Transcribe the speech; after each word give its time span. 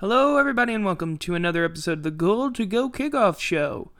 Hello, 0.00 0.36
everybody, 0.36 0.74
and 0.74 0.84
welcome 0.84 1.16
to 1.16 1.34
another 1.34 1.64
episode 1.64 1.92
of 1.92 2.02
the 2.02 2.10
Goal 2.10 2.52
to 2.52 2.66
Go 2.66 2.90
Kickoff 2.90 3.40
Show. 3.40 3.92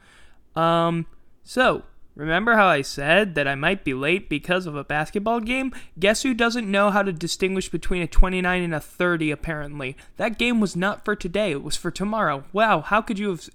Um, 0.55 1.07
so, 1.43 1.85
remember 2.13 2.55
how 2.55 2.67
I 2.67 2.83
said 2.83 3.33
that 3.33 3.47
I 3.47 3.55
might 3.55 3.83
be 3.83 3.95
late 3.95 4.29
because 4.29 4.67
of 4.67 4.75
a 4.75 4.83
basketball 4.83 5.39
game? 5.39 5.73
Guess 5.97 6.21
who 6.21 6.35
doesn't 6.35 6.69
know 6.69 6.91
how 6.91 7.01
to 7.01 7.11
distinguish 7.11 7.69
between 7.69 8.03
a 8.03 8.07
29 8.07 8.61
and 8.61 8.75
a 8.75 8.79
30, 8.79 9.31
apparently? 9.31 9.97
That 10.17 10.37
game 10.37 10.59
was 10.59 10.75
not 10.75 11.03
for 11.03 11.15
today, 11.15 11.49
it 11.49 11.63
was 11.63 11.75
for 11.75 11.89
tomorrow. 11.89 12.43
Wow, 12.53 12.81
how 12.81 13.01
could 13.01 13.17
you 13.17 13.29
have. 13.29 13.49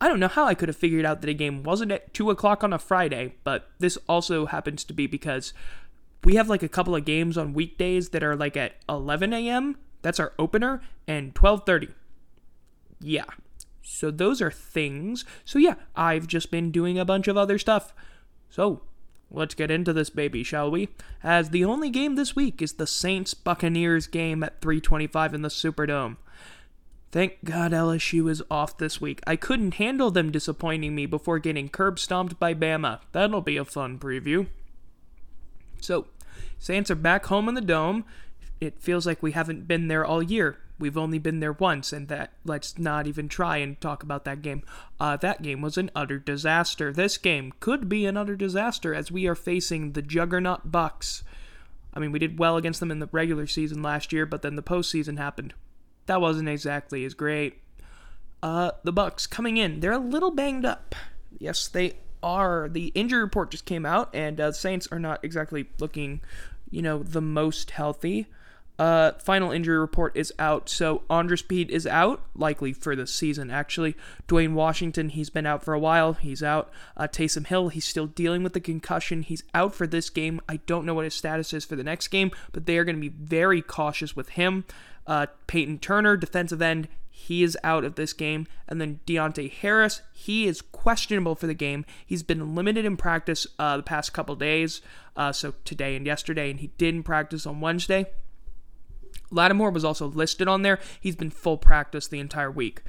I 0.00 0.06
don't 0.06 0.20
know 0.20 0.28
how 0.28 0.46
I 0.46 0.54
could 0.54 0.68
have 0.68 0.76
figured 0.76 1.04
out 1.04 1.22
that 1.22 1.30
a 1.30 1.34
game 1.34 1.64
wasn't 1.64 1.90
at 1.90 2.14
2 2.14 2.30
o'clock 2.30 2.62
on 2.62 2.72
a 2.72 2.78
Friday, 2.78 3.34
but 3.42 3.68
this 3.80 3.98
also 4.08 4.46
happens 4.46 4.84
to 4.84 4.92
be 4.92 5.08
because 5.08 5.52
we 6.22 6.36
have 6.36 6.48
like 6.48 6.62
a 6.62 6.68
couple 6.68 6.94
of 6.94 7.04
games 7.04 7.36
on 7.36 7.52
weekdays 7.52 8.10
that 8.10 8.22
are 8.22 8.36
like 8.36 8.56
at 8.56 8.76
11 8.88 9.32
a.m. 9.32 9.76
That's 10.02 10.20
our 10.20 10.32
opener 10.38 10.82
and 11.06 11.34
12:30. 11.34 11.94
Yeah. 13.00 13.24
So 13.82 14.10
those 14.10 14.40
are 14.40 14.50
things. 14.50 15.24
So 15.44 15.58
yeah, 15.58 15.74
I've 15.96 16.26
just 16.26 16.50
been 16.50 16.70
doing 16.70 16.98
a 16.98 17.04
bunch 17.04 17.28
of 17.28 17.36
other 17.36 17.58
stuff. 17.58 17.94
So, 18.50 18.82
let's 19.30 19.54
get 19.54 19.70
into 19.70 19.94
this 19.94 20.10
baby, 20.10 20.42
shall 20.44 20.70
we? 20.70 20.90
As 21.22 21.50
the 21.50 21.64
only 21.64 21.88
game 21.88 22.16
this 22.16 22.36
week 22.36 22.60
is 22.60 22.74
the 22.74 22.86
Saints 22.86 23.32
Buccaneers 23.32 24.06
game 24.06 24.42
at 24.42 24.60
325 24.60 25.32
in 25.32 25.40
the 25.40 25.48
Superdome. 25.48 26.18
Thank 27.10 27.44
God 27.44 27.72
LSU 27.72 28.30
is 28.30 28.42
off 28.50 28.76
this 28.76 29.00
week. 29.00 29.20
I 29.26 29.36
couldn't 29.36 29.74
handle 29.74 30.10
them 30.10 30.30
disappointing 30.30 30.94
me 30.94 31.06
before 31.06 31.38
getting 31.38 31.70
curb 31.70 31.98
stomped 31.98 32.38
by 32.38 32.52
Bama. 32.52 33.00
That'll 33.12 33.40
be 33.40 33.56
a 33.56 33.64
fun 33.64 33.98
preview. 33.98 34.48
So, 35.80 36.06
Saints 36.58 36.90
are 36.90 36.94
back 36.94 37.26
home 37.26 37.48
in 37.48 37.54
the 37.54 37.60
dome 37.60 38.04
it 38.62 38.80
feels 38.80 39.06
like 39.06 39.20
we 39.20 39.32
haven't 39.32 39.66
been 39.66 39.88
there 39.88 40.04
all 40.04 40.22
year. 40.22 40.56
We've 40.78 40.96
only 40.96 41.18
been 41.18 41.40
there 41.40 41.52
once, 41.52 41.92
and 41.92 42.06
that 42.06 42.32
let's 42.44 42.78
not 42.78 43.08
even 43.08 43.28
try 43.28 43.56
and 43.56 43.80
talk 43.80 44.04
about 44.04 44.24
that 44.24 44.40
game. 44.40 44.62
Uh, 45.00 45.16
that 45.16 45.42
game 45.42 45.60
was 45.60 45.76
an 45.76 45.90
utter 45.96 46.20
disaster. 46.20 46.92
This 46.92 47.18
game 47.18 47.52
could 47.58 47.88
be 47.88 48.06
an 48.06 48.16
utter 48.16 48.36
disaster 48.36 48.94
as 48.94 49.10
we 49.10 49.26
are 49.26 49.34
facing 49.34 49.92
the 49.92 50.02
juggernaut 50.02 50.70
Bucks. 50.70 51.24
I 51.92 51.98
mean, 51.98 52.12
we 52.12 52.20
did 52.20 52.38
well 52.38 52.56
against 52.56 52.78
them 52.78 52.92
in 52.92 53.00
the 53.00 53.08
regular 53.10 53.48
season 53.48 53.82
last 53.82 54.12
year, 54.12 54.26
but 54.26 54.42
then 54.42 54.54
the 54.54 54.62
postseason 54.62 55.18
happened. 55.18 55.54
That 56.06 56.20
wasn't 56.20 56.48
exactly 56.48 57.04
as 57.04 57.14
great. 57.14 57.58
Uh, 58.44 58.70
the 58.84 58.92
Bucks 58.92 59.26
coming 59.26 59.56
in, 59.56 59.80
they're 59.80 59.90
a 59.90 59.98
little 59.98 60.30
banged 60.30 60.64
up. 60.64 60.94
Yes, 61.36 61.66
they 61.66 61.94
are. 62.22 62.68
The 62.68 62.92
injury 62.94 63.22
report 63.22 63.50
just 63.50 63.66
came 63.66 63.84
out, 63.84 64.14
and 64.14 64.40
uh, 64.40 64.52
Saints 64.52 64.86
are 64.92 65.00
not 65.00 65.24
exactly 65.24 65.66
looking, 65.80 66.20
you 66.70 66.80
know, 66.80 67.02
the 67.02 67.20
most 67.20 67.72
healthy. 67.72 68.28
Uh, 68.82 69.12
final 69.20 69.52
injury 69.52 69.78
report 69.78 70.16
is 70.16 70.32
out. 70.40 70.68
So 70.68 71.02
Andrus 71.08 71.40
Peat 71.40 71.70
is 71.70 71.86
out, 71.86 72.20
likely 72.34 72.72
for 72.72 72.96
the 72.96 73.06
season, 73.06 73.48
actually. 73.48 73.94
Dwayne 74.26 74.54
Washington, 74.54 75.10
he's 75.10 75.30
been 75.30 75.46
out 75.46 75.62
for 75.62 75.72
a 75.72 75.78
while. 75.78 76.14
He's 76.14 76.42
out. 76.42 76.68
Uh, 76.96 77.06
Taysom 77.06 77.46
Hill, 77.46 77.68
he's 77.68 77.84
still 77.84 78.08
dealing 78.08 78.42
with 78.42 78.54
the 78.54 78.60
concussion. 78.60 79.22
He's 79.22 79.44
out 79.54 79.72
for 79.72 79.86
this 79.86 80.10
game. 80.10 80.40
I 80.48 80.56
don't 80.66 80.84
know 80.84 80.94
what 80.94 81.04
his 81.04 81.14
status 81.14 81.52
is 81.52 81.64
for 81.64 81.76
the 81.76 81.84
next 81.84 82.08
game, 82.08 82.32
but 82.50 82.66
they 82.66 82.76
are 82.76 82.82
going 82.82 82.96
to 82.96 83.00
be 83.00 83.08
very 83.08 83.62
cautious 83.62 84.16
with 84.16 84.30
him. 84.30 84.64
Uh, 85.06 85.26
Peyton 85.46 85.78
Turner, 85.78 86.16
defensive 86.16 86.60
end, 86.60 86.88
he 87.08 87.44
is 87.44 87.56
out 87.62 87.84
of 87.84 87.94
this 87.94 88.12
game. 88.12 88.48
And 88.66 88.80
then 88.80 88.98
Deonte 89.06 89.48
Harris, 89.48 90.02
he 90.12 90.48
is 90.48 90.60
questionable 90.60 91.36
for 91.36 91.46
the 91.46 91.54
game. 91.54 91.84
He's 92.04 92.24
been 92.24 92.56
limited 92.56 92.84
in 92.84 92.96
practice 92.96 93.46
uh, 93.60 93.76
the 93.76 93.84
past 93.84 94.12
couple 94.12 94.34
days, 94.34 94.82
uh, 95.16 95.30
so 95.30 95.54
today 95.64 95.94
and 95.94 96.04
yesterday, 96.04 96.50
and 96.50 96.58
he 96.58 96.72
didn't 96.78 97.04
practice 97.04 97.46
on 97.46 97.60
Wednesday. 97.60 98.06
Lattimore 99.32 99.70
was 99.70 99.84
also 99.84 100.06
listed 100.06 100.46
on 100.46 100.62
there. 100.62 100.78
He's 101.00 101.16
been 101.16 101.30
full 101.30 101.56
practice 101.56 102.06
the 102.06 102.20
entire 102.20 102.50
week. 102.50 102.82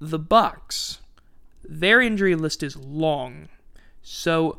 The 0.00 0.18
Bucks, 0.18 0.98
their 1.62 2.00
injury 2.00 2.34
list 2.34 2.62
is 2.62 2.76
long. 2.76 3.48
So 4.02 4.58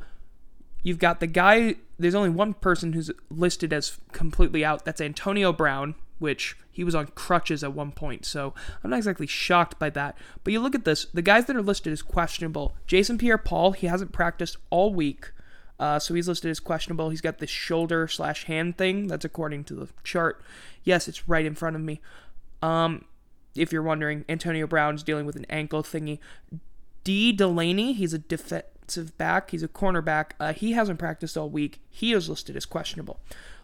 you've 0.83 1.00
got 1.00 1.19
the 1.19 1.28
guy 1.28 1.75
there's 1.97 2.16
only 2.16 2.29
one 2.29 2.53
person 2.53 2.94
who's 2.94 3.12
listed 3.29 3.72
as 3.72 4.00
completely 4.12 4.66
out. 4.66 4.85
That's 4.85 5.01
Antonio 5.01 5.53
Brown, 5.53 5.95
which 6.19 6.57
he 6.72 6.84
was 6.84 6.95
on 6.95 7.07
crutches 7.07 7.63
at 7.63 7.73
one 7.73 7.91
point. 7.91 8.25
So 8.25 8.53
I'm 8.84 8.89
not 8.89 8.97
exactly 8.97 9.28
shocked 9.28 9.79
by 9.79 9.89
that. 9.91 10.18
But 10.44 10.51
you 10.51 10.59
look 10.59 10.75
at 10.75 10.85
this, 10.85 11.06
the 11.13 11.22
guys 11.22 11.45
that 11.45 11.56
are 11.56 11.62
listed 11.62 11.94
as 11.94 12.01
questionable. 12.01 12.75
Jason 12.85 13.18
Pierre-Paul, 13.18 13.72
he 13.72 13.88
hasn't 13.88 14.12
practiced 14.12 14.57
all 14.69 14.94
week. 14.94 15.31
Uh, 15.80 16.00
so 16.00 16.13
he's 16.13 16.28
listed 16.28 16.52
as 16.52 16.59
questionable. 16.59 17.09
He's 17.09 17.22
got 17.22 17.40
this 17.40 17.50
shoulder 17.50 18.08
slash 18.08 18.46
hand 18.46 18.78
thing. 18.78 19.08
That's 19.08 19.25
according 19.25 19.66
to 19.66 19.75
the 19.75 19.90
chart. 20.03 20.41
Yes, 20.84 21.08
it's 21.08 21.28
right 21.28 21.46
in 21.46 21.56
front 21.56 21.75
of 21.75 21.81
me. 21.81 22.00
Um, 22.62 23.06
if 23.56 23.72
you're 23.72 23.81
wondering, 23.81 24.25
Antonio 24.30 24.68
Brown's 24.68 25.03
dealing 25.03 25.25
with 25.25 25.36
an 25.36 25.46
ankle 25.50 25.84
thingy. 25.84 26.19
Dee 27.03 27.31
Delaney, 27.31 27.94
he's 27.94 28.13
a 28.13 28.18
defensive 28.18 29.18
back. 29.18 29.52
He's 29.52 29.63
a 29.63 29.68
cornerback. 29.68 30.31
Uh, 30.40 30.53
he 30.53 30.74
hasn't 30.74 31.00
practiced 31.00 31.38
all 31.38 31.50
week. 31.50 31.81
He 31.90 32.13
is 32.13 32.30
listed 32.30 32.56
as 32.56 32.66
questionable. 32.66 33.19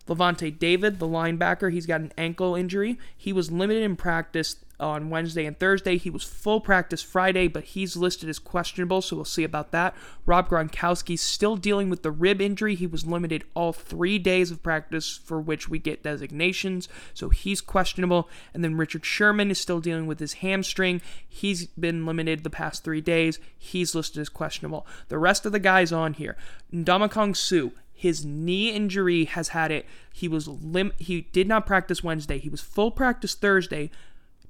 Lavonte 0.07 0.57
David, 0.57 0.99
the 0.99 1.07
linebacker, 1.07 1.71
he's 1.71 1.85
got 1.85 2.01
an 2.01 2.11
ankle 2.17 2.55
injury. 2.55 2.97
He 3.15 3.31
was 3.31 3.51
limited 3.51 3.83
in 3.83 3.95
practice 3.95 4.57
on 4.81 5.09
Wednesday 5.09 5.45
and 5.45 5.57
Thursday. 5.57 5.97
He 5.97 6.09
was 6.09 6.23
full 6.23 6.59
practice 6.59 7.01
Friday, 7.01 7.47
but 7.47 7.63
he's 7.63 7.95
listed 7.95 8.27
as 8.27 8.39
questionable, 8.39 9.01
so 9.01 9.15
we'll 9.15 9.25
see 9.25 9.43
about 9.43 9.71
that. 9.71 9.95
Rob 10.25 10.49
Gronkowski 10.49 11.17
still 11.17 11.55
dealing 11.55 11.89
with 11.89 12.03
the 12.03 12.11
rib 12.11 12.41
injury. 12.41 12.75
He 12.75 12.87
was 12.87 13.05
limited 13.05 13.43
all 13.53 13.71
three 13.71 14.19
days 14.19 14.51
of 14.51 14.63
practice 14.63 15.19
for 15.23 15.39
which 15.39 15.69
we 15.69 15.79
get 15.79 16.03
designations, 16.03 16.89
so 17.13 17.29
he's 17.29 17.61
questionable. 17.61 18.29
And 18.53 18.63
then 18.63 18.75
Richard 18.75 19.05
Sherman 19.05 19.51
is 19.51 19.59
still 19.59 19.79
dealing 19.79 20.07
with 20.07 20.19
his 20.19 20.33
hamstring. 20.33 21.01
He's 21.27 21.67
been 21.67 22.05
limited 22.05 22.43
the 22.43 22.49
past 22.49 22.83
three 22.83 23.01
days. 23.01 23.39
He's 23.57 23.95
listed 23.95 24.21
as 24.21 24.29
questionable. 24.29 24.85
The 25.09 25.19
rest 25.19 25.45
of 25.45 25.51
the 25.51 25.59
guys 25.59 25.91
on 25.91 26.13
here, 26.13 26.35
Ndamukong 26.73 27.37
Suh, 27.37 27.69
his 28.01 28.25
knee 28.25 28.71
injury 28.71 29.25
has 29.25 29.49
had 29.49 29.69
it. 29.69 29.85
He 30.11 30.27
was 30.27 30.47
lim- 30.47 30.93
he 30.97 31.21
did 31.21 31.47
not 31.47 31.67
practice 31.67 32.03
Wednesday. 32.03 32.39
He 32.39 32.49
was 32.49 32.59
full 32.59 32.89
practice 32.89 33.35
Thursday. 33.35 33.91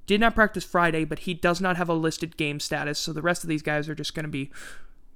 Did 0.06 0.20
not 0.20 0.34
practice 0.34 0.64
Friday, 0.64 1.04
but 1.04 1.20
he 1.20 1.34
does 1.34 1.60
not 1.60 1.76
have 1.76 1.88
a 1.88 1.94
listed 1.94 2.36
game 2.36 2.60
status. 2.60 2.98
So 2.98 3.12
the 3.12 3.22
rest 3.22 3.44
of 3.44 3.48
these 3.48 3.62
guys 3.62 3.88
are 3.88 3.94
just 3.94 4.14
going 4.14 4.24
to 4.24 4.30
be 4.30 4.50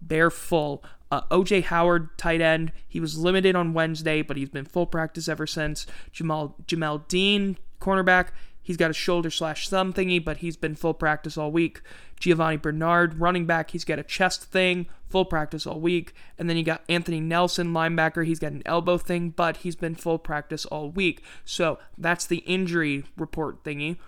bare 0.00 0.30
full. 0.30 0.84
Uh, 1.10 1.22
OJ 1.30 1.64
Howard, 1.64 2.16
tight 2.18 2.40
end, 2.40 2.72
he 2.86 3.00
was 3.00 3.18
limited 3.18 3.54
on 3.54 3.74
Wednesday, 3.74 4.22
but 4.22 4.36
he's 4.36 4.48
been 4.48 4.64
full 4.64 4.86
practice 4.86 5.28
ever 5.28 5.46
since. 5.46 5.86
Jamal 6.12 6.56
Jamel 6.66 7.06
Dean, 7.08 7.58
cornerback, 7.80 8.28
He's 8.66 8.76
got 8.76 8.90
a 8.90 8.94
shoulder 8.94 9.30
slash 9.30 9.68
thumb 9.68 9.92
thingy, 9.92 10.22
but 10.22 10.38
he's 10.38 10.56
been 10.56 10.74
full 10.74 10.92
practice 10.92 11.38
all 11.38 11.52
week. 11.52 11.82
Giovani 12.18 12.56
Bernard, 12.56 13.20
running 13.20 13.46
back, 13.46 13.70
he's 13.70 13.84
got 13.84 14.00
a 14.00 14.02
chest 14.02 14.46
thing, 14.46 14.86
full 15.08 15.24
practice 15.24 15.68
all 15.68 15.78
week. 15.78 16.12
And 16.36 16.50
then 16.50 16.56
you 16.56 16.64
got 16.64 16.82
Anthony 16.88 17.20
Nelson, 17.20 17.72
linebacker, 17.72 18.26
he's 18.26 18.40
got 18.40 18.50
an 18.50 18.64
elbow 18.66 18.98
thing, 18.98 19.30
but 19.30 19.58
he's 19.58 19.76
been 19.76 19.94
full 19.94 20.18
practice 20.18 20.66
all 20.66 20.90
week. 20.90 21.22
So 21.44 21.78
that's 21.96 22.26
the 22.26 22.38
injury 22.38 23.04
report 23.16 23.62
thingy. 23.62 23.98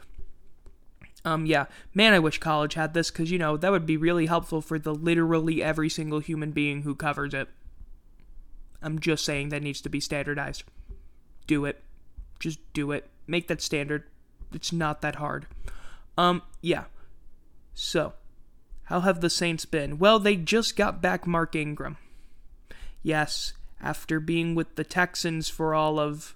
Um, 1.24 1.46
yeah, 1.46 1.66
man, 1.94 2.14
I 2.14 2.20
wish 2.20 2.38
college 2.38 2.74
had 2.74 2.94
this 2.94 3.10
because, 3.10 3.30
you 3.30 3.38
know, 3.38 3.56
that 3.56 3.72
would 3.72 3.86
be 3.86 3.96
really 3.96 4.26
helpful 4.26 4.60
for 4.60 4.78
the 4.78 4.94
literally 4.94 5.62
every 5.62 5.88
single 5.88 6.20
human 6.20 6.52
being 6.52 6.82
who 6.82 6.94
covers 6.94 7.34
it. 7.34 7.48
I'm 8.80 8.98
just 8.98 9.24
saying 9.24 9.48
that 9.48 9.62
needs 9.62 9.80
to 9.80 9.88
be 9.88 10.00
standardized. 10.00 10.62
Do 11.46 11.64
it. 11.64 11.82
Just 12.38 12.60
do 12.72 12.92
it. 12.92 13.08
Make 13.26 13.48
that 13.48 13.60
standard 13.60 14.04
it's 14.52 14.72
not 14.72 15.00
that 15.02 15.16
hard. 15.16 15.46
Um, 16.16 16.42
yeah. 16.60 16.84
So, 17.74 18.14
how 18.84 19.00
have 19.00 19.20
the 19.20 19.30
Saints 19.30 19.64
been? 19.64 19.98
Well, 19.98 20.18
they 20.18 20.36
just 20.36 20.76
got 20.76 21.02
back 21.02 21.26
Mark 21.26 21.54
Ingram. 21.54 21.96
Yes, 23.02 23.52
after 23.80 24.18
being 24.18 24.54
with 24.54 24.74
the 24.74 24.84
Texans 24.84 25.48
for 25.48 25.74
all 25.74 25.98
of, 25.98 26.34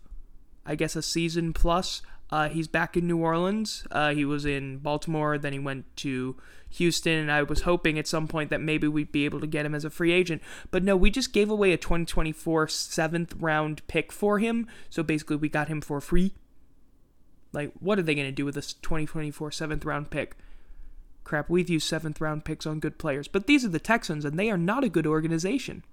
I 0.65 0.75
guess, 0.75 0.94
a 0.94 1.03
season 1.03 1.53
plus, 1.53 2.03
uh, 2.32 2.48
he's 2.48 2.66
back 2.66 2.97
in 2.97 3.06
New 3.06 3.19
Orleans. 3.19 3.87
Uh, 3.91 4.15
he 4.15 4.25
was 4.25 4.47
in 4.47 4.78
Baltimore, 4.78 5.36
then 5.36 5.53
he 5.53 5.59
went 5.59 5.84
to 5.98 6.34
Houston, 6.71 7.18
and 7.18 7.30
I 7.30 7.42
was 7.42 7.60
hoping 7.60 7.98
at 7.98 8.07
some 8.07 8.27
point 8.27 8.48
that 8.48 8.62
maybe 8.62 8.89
we'd 8.89 9.12
be 9.12 9.27
able 9.27 9.39
to 9.41 9.47
get 9.47 9.66
him 9.66 9.74
as 9.74 9.84
a 9.84 9.91
free 9.91 10.12
agent. 10.12 10.41
But 10.71 10.83
no, 10.83 10.97
we 10.97 11.10
just 11.10 11.34
gave 11.34 11.51
away 11.51 11.72
a 11.72 11.77
2024 11.77 12.68
seventh 12.68 13.34
round 13.39 13.86
pick 13.86 14.10
for 14.10 14.39
him. 14.39 14.66
So 14.89 15.03
basically, 15.03 15.36
we 15.36 15.51
got 15.51 15.68
him 15.68 15.83
for 15.83 16.01
free. 16.01 16.33
Like, 17.53 17.72
what 17.80 17.98
are 17.98 18.03
they 18.03 18.15
going 18.15 18.27
to 18.27 18.33
do 18.33 18.47
with 18.47 18.54
this 18.54 18.72
2024 18.72 19.51
seventh 19.51 19.84
round 19.84 20.09
pick? 20.09 20.34
Crap, 21.24 21.51
we've 21.51 21.68
used 21.68 21.86
seventh 21.86 22.18
round 22.18 22.47
picks 22.47 22.66
on 22.66 22.80
good 22.80 22.97
players, 22.97 23.28
but 23.28 23.47
these 23.47 23.62
are 23.62 23.68
the 23.68 23.78
Texans, 23.78 24.24
and 24.24 24.39
they 24.39 24.51
are 24.51 24.57
not 24.57 24.84
a 24.84 24.89
good 24.89 25.07
organization. 25.07 25.84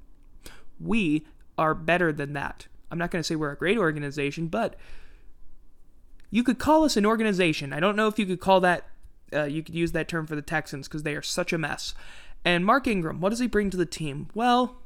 We 0.80 1.28
are 1.58 1.76
better 1.76 2.14
than 2.14 2.32
that. 2.32 2.68
I'm 2.90 2.98
not 2.98 3.12
going 3.12 3.20
to 3.20 3.28
say 3.28 3.36
we're 3.36 3.52
a 3.52 3.58
great 3.58 3.78
organization, 3.78 4.48
but 4.48 4.78
you 6.30 6.44
could 6.44 6.60
call 6.60 6.84
us 6.84 6.98
an 6.98 7.06
organization. 7.06 7.74
I 7.74 7.80
don't 7.80 7.96
know 7.96 8.08
if 8.08 8.20
you 8.20 8.26
could 8.26 8.40
call 8.40 8.60
that, 8.62 8.86
uh, 9.34 9.44
you 9.44 9.64
could 9.64 9.76
use 9.76 9.92
that 9.94 10.08
term 10.08 10.28
for 10.28 10.36
the 10.36 10.42
Texans 10.42 10.88
because 10.88 11.04
they 11.04 11.16
are 11.16 11.22
such 11.22 11.54
a 11.54 11.58
mess. 11.58 11.94
And 12.46 12.66
Mark 12.66 12.88
Ingram, 12.88 13.20
what 13.20 13.30
does 13.30 13.40
he 13.40 13.48
bring 13.48 13.70
to 13.70 13.78
the 13.78 13.86
team? 13.86 14.28
Well, 14.34 14.78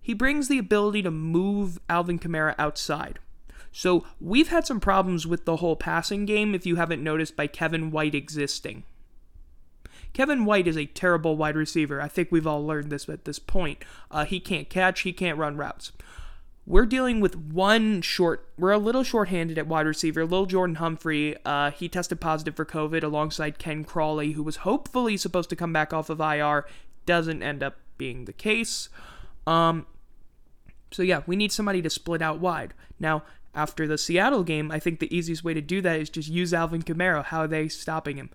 he 0.00 0.14
brings 0.14 0.48
the 0.48 0.58
ability 0.58 1.02
to 1.02 1.10
move 1.10 1.78
Alvin 1.88 2.18
Kamara 2.18 2.54
outside. 2.58 3.18
So 3.70 4.04
we've 4.20 4.48
had 4.48 4.66
some 4.66 4.80
problems 4.80 5.26
with 5.26 5.44
the 5.44 5.56
whole 5.56 5.76
passing 5.76 6.26
game, 6.26 6.54
if 6.54 6.66
you 6.66 6.76
haven't 6.76 7.02
noticed, 7.02 7.36
by 7.36 7.46
Kevin 7.46 7.90
White 7.90 8.14
existing. 8.14 8.84
Kevin 10.12 10.44
White 10.44 10.66
is 10.66 10.76
a 10.76 10.86
terrible 10.86 11.36
wide 11.36 11.56
receiver. 11.56 12.00
I 12.00 12.08
think 12.08 12.30
we've 12.30 12.46
all 12.46 12.66
learned 12.66 12.90
this 12.90 13.08
at 13.08 13.24
this 13.24 13.38
point. 13.38 13.82
Uh, 14.10 14.24
he 14.26 14.40
can't 14.40 14.68
catch, 14.68 15.00
he 15.00 15.12
can't 15.12 15.38
run 15.38 15.56
routes. 15.56 15.92
We're 16.64 16.86
dealing 16.86 17.20
with 17.20 17.36
one 17.36 18.02
short, 18.02 18.48
we're 18.56 18.70
a 18.70 18.78
little 18.78 19.02
short-handed 19.02 19.58
at 19.58 19.66
wide 19.66 19.86
receiver. 19.86 20.24
Lil 20.24 20.46
Jordan 20.46 20.76
Humphrey, 20.76 21.36
uh, 21.44 21.72
he 21.72 21.88
tested 21.88 22.20
positive 22.20 22.54
for 22.54 22.64
COVID 22.64 23.02
alongside 23.02 23.58
Ken 23.58 23.82
Crawley, 23.84 24.32
who 24.32 24.44
was 24.44 24.56
hopefully 24.56 25.16
supposed 25.16 25.50
to 25.50 25.56
come 25.56 25.72
back 25.72 25.92
off 25.92 26.08
of 26.08 26.20
IR. 26.20 26.64
Doesn't 27.04 27.42
end 27.42 27.64
up 27.64 27.78
being 27.98 28.26
the 28.26 28.32
case. 28.32 28.88
Um, 29.44 29.86
so 30.92 31.02
yeah, 31.02 31.22
we 31.26 31.34
need 31.34 31.50
somebody 31.50 31.82
to 31.82 31.90
split 31.90 32.22
out 32.22 32.38
wide. 32.38 32.74
Now, 33.00 33.24
after 33.54 33.88
the 33.88 33.98
Seattle 33.98 34.44
game, 34.44 34.70
I 34.70 34.78
think 34.78 35.00
the 35.00 35.14
easiest 35.14 35.42
way 35.42 35.54
to 35.54 35.60
do 35.60 35.80
that 35.80 35.98
is 35.98 36.10
just 36.10 36.28
use 36.28 36.54
Alvin 36.54 36.82
Kamara. 36.82 37.24
How 37.24 37.40
are 37.40 37.48
they 37.48 37.68
stopping 37.68 38.16
him? 38.16 38.30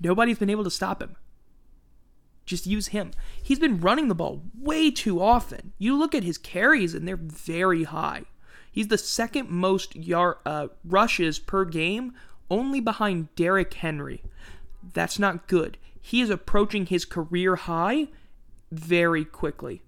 Nobody's 0.00 0.38
been 0.38 0.50
able 0.50 0.64
to 0.64 0.70
stop 0.70 1.00
him. 1.00 1.16
Just 2.44 2.66
use 2.66 2.88
him. 2.88 3.12
He's 3.42 3.58
been 3.58 3.80
running 3.80 4.08
the 4.08 4.14
ball 4.14 4.42
way 4.58 4.90
too 4.90 5.22
often. 5.22 5.72
You 5.78 5.96
look 5.96 6.14
at 6.14 6.24
his 6.24 6.38
carries, 6.38 6.94
and 6.94 7.06
they're 7.06 7.16
very 7.16 7.84
high. 7.84 8.24
He's 8.70 8.88
the 8.88 8.98
second 8.98 9.50
most 9.50 9.94
yard, 9.94 10.38
uh, 10.46 10.68
rushes 10.84 11.38
per 11.38 11.64
game, 11.64 12.14
only 12.50 12.80
behind 12.80 13.34
Derrick 13.36 13.74
Henry. 13.74 14.22
That's 14.94 15.18
not 15.18 15.46
good. 15.46 15.76
He 16.00 16.20
is 16.20 16.30
approaching 16.30 16.86
his 16.86 17.04
career 17.04 17.56
high 17.56 18.08
very 18.70 19.24
quickly. 19.24 19.82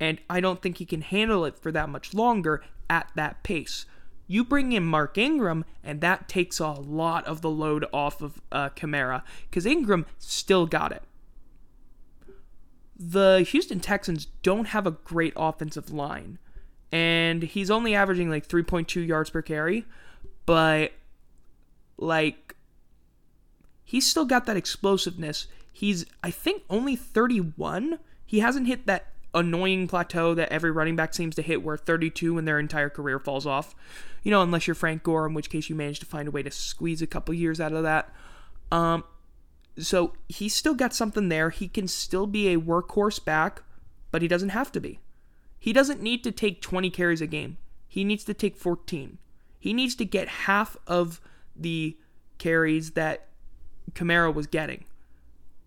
And 0.00 0.20
I 0.28 0.40
don't 0.40 0.60
think 0.60 0.76
he 0.78 0.84
can 0.84 1.00
handle 1.00 1.44
it 1.44 1.58
for 1.58 1.72
that 1.72 1.88
much 1.88 2.12
longer 2.12 2.62
at 2.90 3.10
that 3.14 3.42
pace. 3.42 3.86
You 4.26 4.44
bring 4.44 4.72
in 4.72 4.84
Mark 4.84 5.16
Ingram, 5.16 5.64
and 5.82 6.00
that 6.02 6.28
takes 6.28 6.60
a 6.60 6.68
lot 6.68 7.24
of 7.26 7.40
the 7.40 7.50
load 7.50 7.86
off 7.92 8.20
of 8.20 8.40
uh, 8.52 8.68
Kamara 8.70 9.22
because 9.48 9.64
Ingram 9.64 10.04
still 10.18 10.66
got 10.66 10.92
it. 10.92 11.02
The 12.98 13.46
Houston 13.50 13.80
Texans 13.80 14.26
don't 14.42 14.66
have 14.66 14.86
a 14.86 14.90
great 14.90 15.32
offensive 15.36 15.90
line, 15.90 16.38
and 16.90 17.42
he's 17.42 17.70
only 17.70 17.94
averaging 17.94 18.28
like 18.28 18.48
3.2 18.48 19.06
yards 19.06 19.30
per 19.30 19.42
carry, 19.42 19.84
but 20.46 20.92
like 21.96 22.56
he's 23.84 24.06
still 24.06 24.24
got 24.24 24.46
that 24.46 24.56
explosiveness. 24.56 25.46
He's, 25.72 26.06
I 26.24 26.30
think, 26.30 26.62
only 26.68 26.96
31. 26.96 28.00
He 28.26 28.40
hasn't 28.40 28.66
hit 28.66 28.86
that 28.86 29.12
annoying 29.32 29.86
plateau 29.86 30.34
that 30.34 30.50
every 30.50 30.70
running 30.70 30.96
back 30.96 31.14
seems 31.14 31.34
to 31.36 31.42
hit 31.42 31.62
where 31.62 31.76
32 31.76 32.34
when 32.34 32.44
their 32.44 32.58
entire 32.58 32.90
career 32.90 33.18
falls 33.18 33.46
off. 33.46 33.74
You 34.22 34.30
know, 34.30 34.42
unless 34.42 34.66
you're 34.66 34.74
Frank 34.74 35.04
Gore, 35.04 35.26
in 35.26 35.34
which 35.34 35.50
case 35.50 35.68
you 35.68 35.76
manage 35.76 36.00
to 36.00 36.06
find 36.06 36.28
a 36.28 36.30
way 36.30 36.42
to 36.42 36.50
squeeze 36.50 37.00
a 37.00 37.06
couple 37.06 37.32
years 37.34 37.60
out 37.60 37.72
of 37.72 37.82
that. 37.84 38.12
Um, 38.72 39.04
so 39.78 40.12
he's 40.28 40.54
still 40.54 40.74
got 40.74 40.94
something 40.94 41.28
there. 41.28 41.50
He 41.50 41.68
can 41.68 41.88
still 41.88 42.26
be 42.26 42.48
a 42.48 42.58
workhorse 42.58 43.24
back, 43.24 43.62
but 44.10 44.22
he 44.22 44.28
doesn't 44.28 44.50
have 44.50 44.72
to 44.72 44.80
be. 44.80 45.00
He 45.58 45.72
doesn't 45.72 46.02
need 46.02 46.24
to 46.24 46.32
take 46.32 46.62
20 46.62 46.90
carries 46.90 47.20
a 47.20 47.26
game. 47.26 47.58
He 47.86 48.04
needs 48.04 48.24
to 48.24 48.34
take 48.34 48.56
14. 48.56 49.18
He 49.58 49.72
needs 49.72 49.94
to 49.96 50.04
get 50.04 50.28
half 50.28 50.76
of 50.86 51.20
the 51.56 51.96
carries 52.38 52.92
that 52.92 53.26
Kamara 53.92 54.32
was 54.32 54.46
getting. 54.46 54.84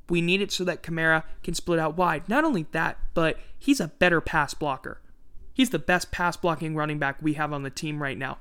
We 0.09 0.21
need 0.21 0.41
it 0.41 0.51
so 0.51 0.63
that 0.65 0.83
Kamara 0.83 1.23
can 1.43 1.53
split 1.53 1.79
out 1.79 1.97
wide. 1.97 2.27
Not 2.27 2.43
only 2.43 2.67
that, 2.71 2.97
but 3.13 3.37
he's 3.57 3.79
a 3.79 3.87
better 3.87 4.21
pass 4.21 4.53
blocker. 4.53 4.99
He's 5.53 5.69
the 5.69 5.79
best 5.79 6.11
pass 6.11 6.37
blocking 6.37 6.75
running 6.75 6.99
back 6.99 7.17
we 7.21 7.33
have 7.33 7.53
on 7.53 7.63
the 7.63 7.69
team 7.69 8.01
right 8.01 8.17
now. 8.17 8.37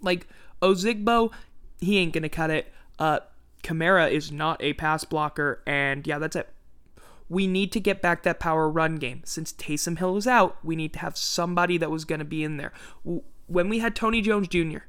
Like 0.00 0.26
Ozigbo, 0.60 1.32
he 1.80 1.98
ain't 1.98 2.12
gonna 2.12 2.28
cut 2.28 2.50
it. 2.50 2.72
Uh, 2.98 3.20
Kamara 3.62 4.10
is 4.10 4.32
not 4.32 4.62
a 4.62 4.72
pass 4.74 5.04
blocker, 5.04 5.62
and 5.66 6.06
yeah, 6.06 6.18
that's 6.18 6.36
it. 6.36 6.48
We 7.28 7.46
need 7.46 7.72
to 7.72 7.80
get 7.80 8.02
back 8.02 8.22
that 8.22 8.40
power 8.40 8.68
run 8.68 8.96
game. 8.96 9.22
Since 9.24 9.52
Taysom 9.52 9.98
Hill 9.98 10.16
is 10.16 10.26
out, 10.26 10.58
we 10.62 10.76
need 10.76 10.92
to 10.94 10.98
have 10.98 11.16
somebody 11.16 11.78
that 11.78 11.90
was 11.90 12.04
gonna 12.04 12.24
be 12.24 12.44
in 12.44 12.56
there. 12.56 12.72
When 13.46 13.68
we 13.68 13.78
had 13.78 13.94
Tony 13.94 14.20
Jones 14.20 14.48
Jr., 14.48 14.80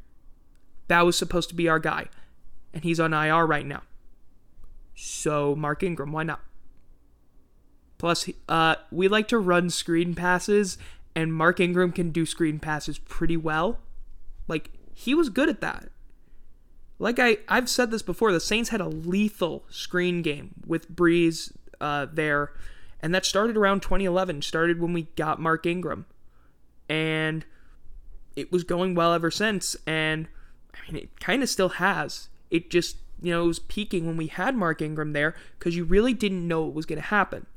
that 0.88 1.06
was 1.06 1.18
supposed 1.18 1.50
to 1.50 1.56
be 1.56 1.70
our 1.70 1.80
guy, 1.80 2.08
and 2.74 2.84
he's 2.84 3.00
on 3.00 3.14
IR 3.14 3.46
right 3.46 3.66
now. 3.66 3.84
So 4.96 5.56
Mark 5.56 5.84
Ingram, 5.84 6.12
why 6.12 6.24
not? 6.24 6.42
Plus, 7.98 8.30
uh, 8.50 8.76
we 8.92 9.08
like 9.08 9.28
to 9.30 9.38
run 9.40 9.70
screen 9.70 10.14
passes, 10.14 10.78
and 11.16 11.34
Mark 11.34 11.60
Ingram 11.60 11.92
can 11.92 12.12
do 12.12 12.26
screen 12.26 12.60
passes 12.60 13.00
pretty 13.00 13.38
well. 13.38 13.80
Like 14.48 14.72
he 14.94 15.16
was 15.16 15.30
good 15.30 15.50
at 15.50 15.62
that. 15.62 15.90
Like 17.04 17.20
I, 17.20 17.40
I've 17.50 17.68
said 17.68 17.92
this 17.92 18.02
before, 18.02 18.32
the 18.32 18.40
Saints 18.40 18.70
had 18.70 18.80
a 18.80 18.88
lethal 18.88 19.66
screen 19.70 20.22
game 20.22 20.52
with 20.66 20.90
Brees 20.90 21.52
uh, 21.82 22.08
there, 22.10 22.54
and 23.02 23.14
that 23.14 23.26
started 23.26 23.58
around 23.58 23.82
2011. 23.82 24.42
Started 24.42 24.80
when 24.80 24.94
we 24.94 25.10
got 25.18 25.38
Mark 25.38 25.66
Ingram, 25.66 26.06
and 26.88 27.44
it 28.38 28.54
was 28.54 28.64
going 28.64 28.96
well 28.96 29.12
ever 29.12 29.30
since. 29.30 29.76
And 29.86 30.30
I 30.74 30.90
mean, 30.90 31.04
it 31.04 31.20
kind 31.20 31.44
of 31.44 31.50
still 31.50 31.68
has. 31.68 32.30
It 32.50 32.70
just 32.70 32.96
you 33.22 33.32
know, 33.32 33.44
it 33.44 33.48
was 33.48 33.60
peaking 33.60 34.08
when 34.08 34.16
we 34.16 34.28
had 34.28 34.56
Mark 34.56 34.82
Ingram 34.82 35.12
there 35.12 35.36
because 35.60 35.76
you 35.76 35.84
really 35.84 36.14
didn't 36.14 36.48
know 36.48 36.62
what 36.64 36.74
was 36.74 36.86
going 36.86 37.02
to 37.02 37.08
happen. 37.08 37.48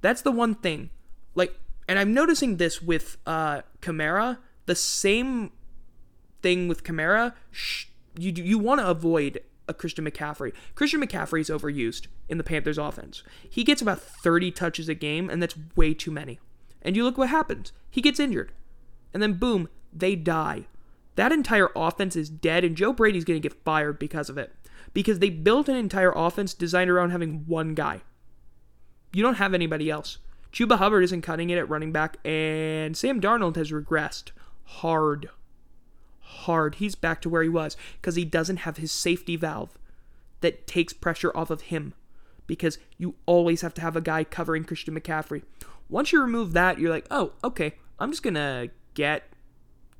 That's 0.00 0.22
the 0.22 0.32
one 0.32 0.56
thing. 0.56 0.90
Like, 1.36 1.56
and 1.86 1.96
I'm 1.96 2.12
noticing 2.12 2.56
this 2.56 2.82
with 2.82 3.18
uh, 3.24 3.62
Kamara. 3.80 4.38
The 4.64 4.74
same 4.74 5.52
thing 6.42 6.66
with 6.66 6.82
Kamara. 6.82 7.32
Sh- 7.52 7.86
you 8.16 8.32
you 8.36 8.58
want 8.58 8.80
to 8.80 8.88
avoid 8.88 9.40
a 9.68 9.74
Christian 9.74 10.04
McCaffrey. 10.04 10.52
Christian 10.74 11.00
McCaffrey 11.00 11.40
is 11.40 11.50
overused 11.50 12.06
in 12.28 12.38
the 12.38 12.44
Panthers 12.44 12.78
offense. 12.78 13.22
He 13.48 13.64
gets 13.64 13.82
about 13.82 14.00
30 14.00 14.50
touches 14.52 14.88
a 14.88 14.94
game, 14.94 15.28
and 15.28 15.42
that's 15.42 15.56
way 15.74 15.92
too 15.94 16.10
many. 16.10 16.38
And 16.82 16.96
you 16.96 17.04
look 17.04 17.18
what 17.18 17.30
happens. 17.30 17.72
He 17.90 18.00
gets 18.00 18.20
injured. 18.20 18.52
And 19.12 19.22
then 19.22 19.34
boom, 19.34 19.68
they 19.92 20.14
die. 20.14 20.66
That 21.16 21.32
entire 21.32 21.70
offense 21.74 22.14
is 22.14 22.28
dead, 22.28 22.62
and 22.62 22.76
Joe 22.76 22.92
Brady's 22.92 23.24
going 23.24 23.40
to 23.40 23.48
get 23.48 23.64
fired 23.64 23.98
because 23.98 24.28
of 24.28 24.38
it. 24.38 24.52
Because 24.92 25.18
they 25.18 25.30
built 25.30 25.68
an 25.68 25.76
entire 25.76 26.12
offense 26.14 26.54
designed 26.54 26.90
around 26.90 27.10
having 27.10 27.44
one 27.46 27.74
guy. 27.74 28.02
You 29.12 29.22
don't 29.22 29.34
have 29.34 29.54
anybody 29.54 29.90
else. 29.90 30.18
Chuba 30.52 30.78
Hubbard 30.78 31.04
isn't 31.04 31.22
cutting 31.22 31.50
it 31.50 31.58
at 31.58 31.68
running 31.68 31.92
back, 31.92 32.18
and 32.24 32.96
Sam 32.96 33.20
Darnold 33.20 33.56
has 33.56 33.72
regressed 33.72 34.30
hard. 34.64 35.28
Hard. 36.26 36.76
He's 36.76 36.94
back 36.94 37.20
to 37.22 37.28
where 37.28 37.42
he 37.42 37.48
was 37.48 37.76
because 38.00 38.16
he 38.16 38.24
doesn't 38.24 38.58
have 38.58 38.76
his 38.76 38.92
safety 38.92 39.36
valve 39.36 39.78
that 40.40 40.66
takes 40.66 40.92
pressure 40.92 41.36
off 41.36 41.50
of 41.50 41.62
him. 41.62 41.94
Because 42.46 42.78
you 42.96 43.16
always 43.26 43.62
have 43.62 43.74
to 43.74 43.80
have 43.80 43.96
a 43.96 44.00
guy 44.00 44.22
covering 44.22 44.64
Christian 44.64 44.98
McCaffrey. 44.98 45.42
Once 45.88 46.12
you 46.12 46.20
remove 46.20 46.52
that, 46.52 46.78
you're 46.78 46.90
like, 46.90 47.06
oh, 47.10 47.32
okay, 47.42 47.74
I'm 47.98 48.10
just 48.10 48.22
going 48.22 48.34
to 48.34 48.70
get 48.94 49.24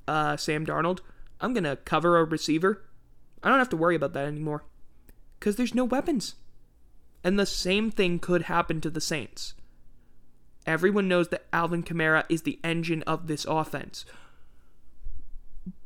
uh, 0.08 0.36
Sam 0.36 0.66
Darnold, 0.66 1.00
I'm 1.40 1.52
going 1.52 1.64
to 1.64 1.76
cover 1.76 2.18
a 2.18 2.24
receiver. 2.24 2.82
I 3.42 3.48
don't 3.48 3.58
have 3.58 3.68
to 3.70 3.76
worry 3.76 3.96
about 3.96 4.12
that 4.14 4.26
anymore 4.26 4.64
because 5.38 5.56
there's 5.56 5.74
no 5.74 5.84
weapons. 5.84 6.34
And 7.22 7.38
the 7.38 7.46
same 7.46 7.90
thing 7.90 8.18
could 8.18 8.42
happen 8.42 8.80
to 8.80 8.90
the 8.90 9.00
Saints. 9.00 9.54
Everyone 10.66 11.08
knows 11.08 11.28
that 11.28 11.46
Alvin 11.52 11.82
Kamara 11.82 12.24
is 12.28 12.42
the 12.42 12.58
engine 12.64 13.02
of 13.02 13.26
this 13.26 13.44
offense. 13.44 14.04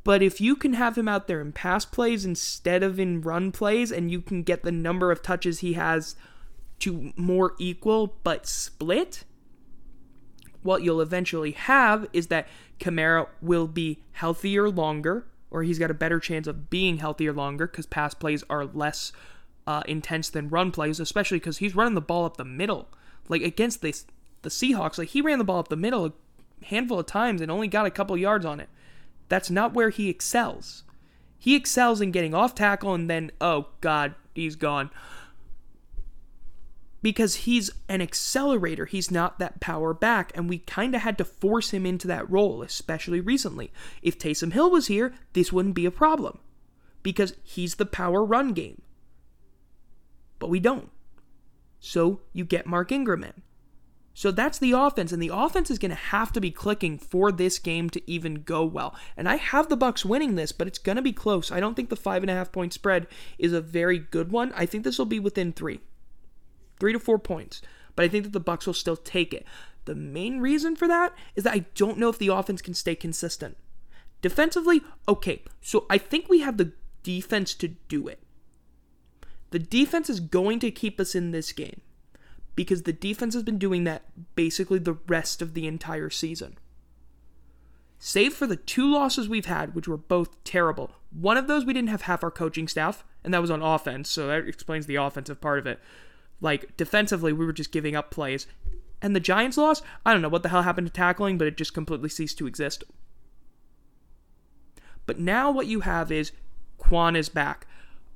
But 0.03 0.23
if 0.23 0.41
you 0.41 0.57
can 0.57 0.73
have 0.75 0.97
him 0.97 1.09
out 1.09 1.27
there 1.27 1.41
in 1.41 1.53
pass 1.53 1.85
plays 1.85 2.25
instead 2.25 2.83
of 2.83 2.99
in 2.99 3.21
run 3.21 3.53
plays, 3.53 3.93
and 3.93 4.11
you 4.11 4.21
can 4.21 4.43
get 4.43 4.63
the 4.63 4.73
number 4.73 5.11
of 5.11 5.23
touches 5.23 5.61
he 5.61 5.75
has 5.75 6.17
to 6.81 7.13
more 7.17 7.55
equal 7.59 8.17
but 8.25 8.47
split, 8.47 9.25
what 10.63 10.83
you'll 10.83 11.01
eventually 11.01 11.53
have 11.53 12.07
is 12.13 12.29
that 12.29 12.49
Kamara 12.79 13.29
will 13.43 13.67
be 13.67 14.03
healthier 14.13 14.71
longer, 14.71 15.27
or 15.51 15.63
he's 15.63 15.79
got 15.79 15.91
a 15.91 15.95
better 15.95 16.19
chance 16.19 16.47
of 16.47 16.71
being 16.71 16.99
healthier 16.99 17.33
longer 17.33 17.67
because 17.67 17.87
pass 17.87 18.15
plays 18.15 18.43
are 18.49 18.65
less 18.65 19.13
uh, 19.67 19.83
intense 19.87 20.31
than 20.31 20.49
run 20.49 20.71
plays, 20.71 20.99
especially 20.99 21.39
because 21.39 21.59
he's 21.59 21.75
running 21.75 21.95
the 21.95 22.01
ball 22.01 22.25
up 22.25 22.37
the 22.37 22.45
middle. 22.45 22.89
Like 23.29 23.43
against 23.43 23.83
the 23.83 23.95
the 24.43 24.49
Seahawks, 24.49 24.97
like 24.97 25.09
he 25.09 25.21
ran 25.21 25.39
the 25.39 25.45
ball 25.45 25.59
up 25.59 25.69
the 25.69 25.77
middle 25.77 26.07
a 26.07 26.13
handful 26.65 26.99
of 26.99 27.07
times 27.07 27.43
and 27.43 27.51
only 27.51 27.69
got 27.69 27.85
a 27.85 27.91
couple 27.91 28.17
yards 28.17 28.47
on 28.47 28.59
it. 28.59 28.69
That's 29.31 29.51
not 29.51 29.73
where 29.73 29.89
he 29.89 30.11
excels. 30.11 30.85
He 31.39 31.57
excels 31.57 32.03
in 32.03 32.11
getting 32.11 32.35
off 32.35 32.55
tackle 32.55 32.93
and 32.93 33.09
then, 33.09 33.31
oh 33.41 33.69
God, 33.81 34.15
he's 34.35 34.57
gone 34.57 34.91
because 37.03 37.37
he's 37.37 37.71
an 37.89 38.01
accelerator. 38.01 38.87
He's 38.87 39.11
not 39.11 39.39
that 39.39 39.61
power 39.61 39.95
back, 39.95 40.33
and 40.35 40.49
we 40.49 40.59
kind 40.59 40.95
of 40.95 41.03
had 41.03 41.19
to 41.19 41.25
force 41.25 41.71
him 41.71 41.87
into 41.87 42.07
that 42.09 42.31
role, 42.31 42.63
especially 42.63 43.21
recently. 43.21 43.73
If 44.03 44.19
Taysom 44.19 44.53
Hill 44.53 44.71
was 44.71 44.89
here, 44.89 45.15
this 45.33 45.53
wouldn't 45.53 45.75
be 45.75 45.87
a 45.87 45.91
problem 45.91 46.39
because 47.03 47.35
he's 47.43 47.77
the 47.77 47.87
power 47.87 48.25
run 48.25 48.53
game. 48.53 48.83
But 50.39 50.51
we 50.51 50.61
don't. 50.61 50.91
So 51.81 52.21
you 52.33 52.45
get 52.45 52.67
Mark 52.67 52.93
Ingram 52.93 53.25
in. 53.25 53.43
So 54.13 54.31
that's 54.31 54.59
the 54.59 54.73
offense, 54.73 55.13
and 55.13 55.23
the 55.23 55.31
offense 55.33 55.71
is 55.71 55.79
going 55.79 55.91
to 55.91 55.95
have 55.95 56.33
to 56.33 56.41
be 56.41 56.51
clicking 56.51 56.99
for 56.99 57.31
this 57.31 57.59
game 57.59 57.89
to 57.91 58.11
even 58.11 58.43
go 58.43 58.65
well. 58.65 58.95
And 59.17 59.29
I 59.29 59.37
have 59.37 59.69
the 59.69 59.77
Bucks 59.77 60.05
winning 60.05 60.35
this, 60.35 60.53
but 60.53 60.67
it's 60.67 60.79
going 60.79 60.97
to 60.97 61.03
be 61.03 61.13
close. 61.13 61.53
I 61.53 61.61
don't 61.61 61.75
think 61.75 61.91
the 61.91 61.97
five 61.97 62.23
and 62.23 62.31
a 62.31 62.35
half 62.35 62.53
point 62.53 62.73
spread 62.73 63.07
is 63.39 63.53
a 63.53 63.61
very 63.61 63.99
good 63.99 64.33
one. 64.33 64.53
I 64.55 64.67
think 64.67 64.85
this 64.85 64.99
will 64.99 65.07
be 65.07 65.21
within 65.21 65.53
three, 65.53 65.81
three 66.79 66.93
to 66.93 66.99
four 66.99 67.19
points. 67.19 67.63
But 67.95 68.05
I 68.05 68.09
think 68.09 68.25
that 68.25 68.33
the 68.33 68.41
Bucks 68.41 68.67
will 68.67 68.75
still 68.75 68.97
take 68.97 69.33
it. 69.33 69.47
The 69.85 69.95
main 69.95 70.41
reason 70.41 70.77
for 70.77 70.89
that 70.89 71.15
is 71.37 71.45
that 71.45 71.55
I 71.55 71.67
don't 71.75 71.99
know 71.99 72.09
if 72.09 72.19
the 72.19 72.29
offense 72.29 72.63
can 72.63 72.75
stay 72.75 72.95
consistent. 72.95 73.57
Defensively, 74.23 74.83
okay. 75.09 75.43
So 75.61 75.87
I 75.89 75.99
think 75.99 76.29
we 76.29 76.41
have 76.41 76.57
the 76.57 76.73
defense 77.03 77.55
to 77.55 77.69
do 77.69 78.07
it. 78.09 78.21
The 79.51 79.59
defense 79.59 80.11
is 80.11 80.21
going 80.21 80.61
to 80.61 80.71
keep 80.71 81.01
us 81.01 81.15
in 81.15 81.31
this 81.31 81.53
game 81.53 81.81
because 82.61 82.83
the 82.83 82.93
defense 82.93 83.33
has 83.33 83.43
been 83.43 83.57
doing 83.57 83.85
that 83.85 84.03
basically 84.35 84.79
the 84.79 84.99
rest 85.09 85.41
of 85.41 85.55
the 85.55 85.67
entire 85.67 86.11
season. 86.11 86.59
Save 87.99 88.35
for 88.35 88.47
the 88.47 88.57
two 88.57 88.93
losses 88.93 89.31
we've 89.31 89.47
had, 89.47 89.75
which 89.75 89.89
were 89.89 89.97
both 89.97 90.45
terrible. 90.45 90.91
One 91.11 91.39
of 91.39 91.47
those 91.47 91.65
we 91.65 91.73
didn't 91.73 91.89
have 91.89 92.03
half 92.03 92.23
our 92.23 92.31
coaching 92.31 92.69
staff, 92.69 93.03
and 93.25 93.33
that 93.33 93.41
was 93.41 93.51
on 93.51 93.63
offense, 93.63 94.11
so 94.11 94.27
that 94.27 94.47
explains 94.47 94.85
the 94.85 94.97
offensive 94.97 95.41
part 95.41 95.59
of 95.59 95.67
it. 95.67 95.81
Like 96.43 96.77
defensively, 96.77 97.33
we 97.33 97.47
were 97.47 97.55
just 97.55 97.73
giving 97.73 97.97
up 97.97 98.11
plays. 98.11 98.47
And 99.01 99.17
the 99.17 99.21
Giants 99.21 99.57
loss, 99.57 99.81
I 100.05 100.13
don't 100.13 100.21
know 100.21 100.29
what 100.29 100.43
the 100.43 100.51
hell 100.51 100.61
happened 100.61 100.87
to 100.87 100.93
tackling, 100.93 101.39
but 101.39 101.47
it 101.47 101.57
just 101.57 101.73
completely 101.73 102.11
ceased 102.11 102.37
to 102.37 102.47
exist. 102.47 102.85
But 105.07 105.19
now 105.19 105.51
what 105.51 105.67
you 105.67 105.81
have 105.81 106.13
is 106.13 106.33
Kwon 106.79 107.17
is 107.17 107.31
back. 107.31 107.67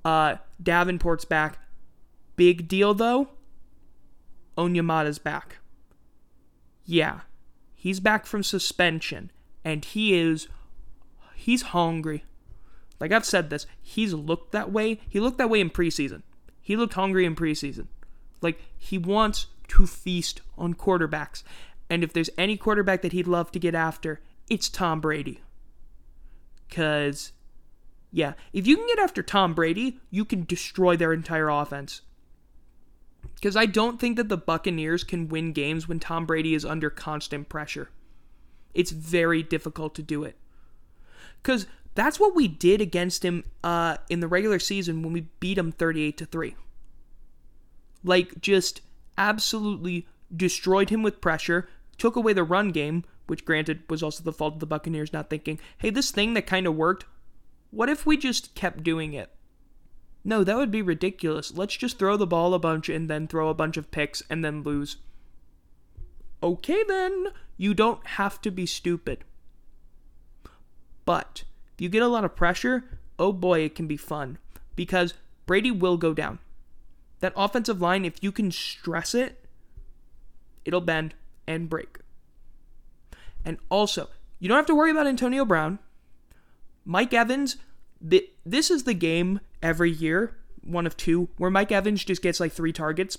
Uh, 0.04 0.36
Davenport's 0.62 1.24
back. 1.24 1.60
Big 2.36 2.68
deal 2.68 2.92
though. 2.92 3.30
Onyemata's 4.56 5.18
back. 5.18 5.58
Yeah, 6.84 7.20
he's 7.74 8.00
back 8.00 8.26
from 8.26 8.42
suspension, 8.42 9.30
and 9.64 9.84
he 9.84 10.18
is 10.18 10.48
he's 11.34 11.62
hungry. 11.62 12.24
Like 13.00 13.12
I've 13.12 13.24
said 13.24 13.50
this, 13.50 13.66
he's 13.82 14.14
looked 14.14 14.52
that 14.52 14.72
way. 14.72 15.00
He 15.08 15.20
looked 15.20 15.38
that 15.38 15.50
way 15.50 15.60
in 15.60 15.70
preseason. 15.70 16.22
He 16.60 16.76
looked 16.76 16.94
hungry 16.94 17.24
in 17.24 17.34
preseason. 17.36 17.88
Like 18.40 18.60
he 18.76 18.98
wants 18.98 19.46
to 19.68 19.86
feast 19.86 20.40
on 20.56 20.74
quarterbacks. 20.74 21.42
And 21.90 22.02
if 22.02 22.12
there's 22.12 22.30
any 22.38 22.56
quarterback 22.56 23.02
that 23.02 23.12
he'd 23.12 23.26
love 23.26 23.52
to 23.52 23.58
get 23.58 23.74
after, 23.74 24.20
it's 24.48 24.68
Tom 24.68 25.00
Brady. 25.00 25.40
Cuz 26.70 27.32
yeah, 28.10 28.34
if 28.52 28.66
you 28.66 28.76
can 28.76 28.86
get 28.86 29.00
after 29.00 29.22
Tom 29.22 29.54
Brady, 29.54 29.98
you 30.10 30.24
can 30.24 30.44
destroy 30.44 30.96
their 30.96 31.12
entire 31.12 31.48
offense. 31.48 32.02
Because 33.34 33.56
I 33.56 33.66
don't 33.66 34.00
think 34.00 34.16
that 34.16 34.28
the 34.28 34.36
Buccaneers 34.36 35.04
can 35.04 35.28
win 35.28 35.52
games 35.52 35.88
when 35.88 36.00
Tom 36.00 36.26
Brady 36.26 36.54
is 36.54 36.64
under 36.64 36.90
constant 36.90 37.48
pressure. 37.48 37.90
It's 38.72 38.90
very 38.90 39.42
difficult 39.42 39.94
to 39.96 40.02
do 40.02 40.24
it. 40.24 40.36
Because 41.42 41.66
that's 41.94 42.18
what 42.18 42.34
we 42.34 42.48
did 42.48 42.80
against 42.80 43.24
him 43.24 43.44
uh, 43.62 43.98
in 44.08 44.20
the 44.20 44.28
regular 44.28 44.58
season 44.58 45.02
when 45.02 45.12
we 45.12 45.28
beat 45.40 45.58
him 45.58 45.72
38 45.72 46.16
to 46.18 46.26
3. 46.26 46.56
Like, 48.02 48.40
just 48.40 48.80
absolutely 49.16 50.06
destroyed 50.34 50.90
him 50.90 51.02
with 51.02 51.20
pressure, 51.20 51.68
took 51.96 52.16
away 52.16 52.32
the 52.32 52.44
run 52.44 52.70
game, 52.70 53.04
which 53.26 53.44
granted 53.44 53.82
was 53.88 54.02
also 54.02 54.22
the 54.22 54.32
fault 54.32 54.54
of 54.54 54.60
the 54.60 54.66
Buccaneers 54.66 55.12
not 55.12 55.30
thinking, 55.30 55.58
hey, 55.78 55.90
this 55.90 56.10
thing 56.10 56.34
that 56.34 56.46
kind 56.46 56.66
of 56.66 56.74
worked, 56.74 57.04
what 57.70 57.88
if 57.88 58.04
we 58.04 58.16
just 58.16 58.54
kept 58.54 58.82
doing 58.82 59.14
it? 59.14 59.30
No, 60.24 60.42
that 60.42 60.56
would 60.56 60.70
be 60.70 60.80
ridiculous. 60.82 61.52
Let's 61.54 61.76
just 61.76 61.98
throw 61.98 62.16
the 62.16 62.26
ball 62.26 62.54
a 62.54 62.58
bunch 62.58 62.88
and 62.88 63.10
then 63.10 63.28
throw 63.28 63.48
a 63.48 63.54
bunch 63.54 63.76
of 63.76 63.90
picks 63.90 64.22
and 64.30 64.44
then 64.44 64.62
lose. 64.62 64.96
Okay, 66.42 66.82
then. 66.88 67.28
You 67.56 67.74
don't 67.74 68.04
have 68.06 68.40
to 68.40 68.50
be 68.50 68.66
stupid. 68.66 69.24
But 71.04 71.44
if 71.74 71.80
you 71.80 71.88
get 71.88 72.02
a 72.02 72.08
lot 72.08 72.24
of 72.24 72.34
pressure, 72.34 72.84
oh 73.18 73.32
boy, 73.32 73.60
it 73.60 73.74
can 73.74 73.86
be 73.86 73.96
fun. 73.96 74.38
Because 74.74 75.14
Brady 75.46 75.70
will 75.70 75.96
go 75.96 76.14
down. 76.14 76.38
That 77.20 77.34
offensive 77.36 77.80
line, 77.80 78.04
if 78.04 78.22
you 78.22 78.32
can 78.32 78.50
stress 78.50 79.14
it, 79.14 79.44
it'll 80.64 80.80
bend 80.80 81.14
and 81.46 81.68
break. 81.68 81.98
And 83.44 83.58
also, 83.68 84.08
you 84.40 84.48
don't 84.48 84.56
have 84.56 84.66
to 84.66 84.74
worry 84.74 84.90
about 84.90 85.06
Antonio 85.06 85.44
Brown. 85.44 85.78
Mike 86.84 87.14
Evans, 87.14 87.56
this 88.00 88.70
is 88.70 88.82
the 88.84 88.94
game 88.94 89.40
every 89.64 89.90
year, 89.90 90.36
one 90.62 90.86
of 90.86 90.96
two, 90.96 91.28
where 91.38 91.50
Mike 91.50 91.72
Evans 91.72 92.04
just 92.04 92.22
gets 92.22 92.38
like 92.38 92.52
three 92.52 92.72
targets. 92.72 93.18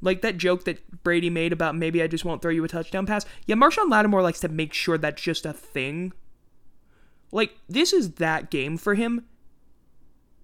Like 0.00 0.20
that 0.22 0.36
joke 0.36 0.64
that 0.64 1.02
Brady 1.02 1.30
made 1.30 1.52
about 1.52 1.74
maybe 1.74 2.02
I 2.02 2.06
just 2.06 2.24
won't 2.24 2.42
throw 2.42 2.50
you 2.50 2.62
a 2.64 2.68
touchdown 2.68 3.06
pass. 3.06 3.24
Yeah, 3.46 3.56
Marshon 3.56 3.90
Lattimore 3.90 4.22
likes 4.22 4.40
to 4.40 4.48
make 4.48 4.74
sure 4.74 4.98
that's 4.98 5.22
just 5.22 5.46
a 5.46 5.52
thing. 5.52 6.12
Like 7.32 7.56
this 7.68 7.92
is 7.92 8.12
that 8.14 8.50
game 8.50 8.76
for 8.76 8.94
him, 8.94 9.24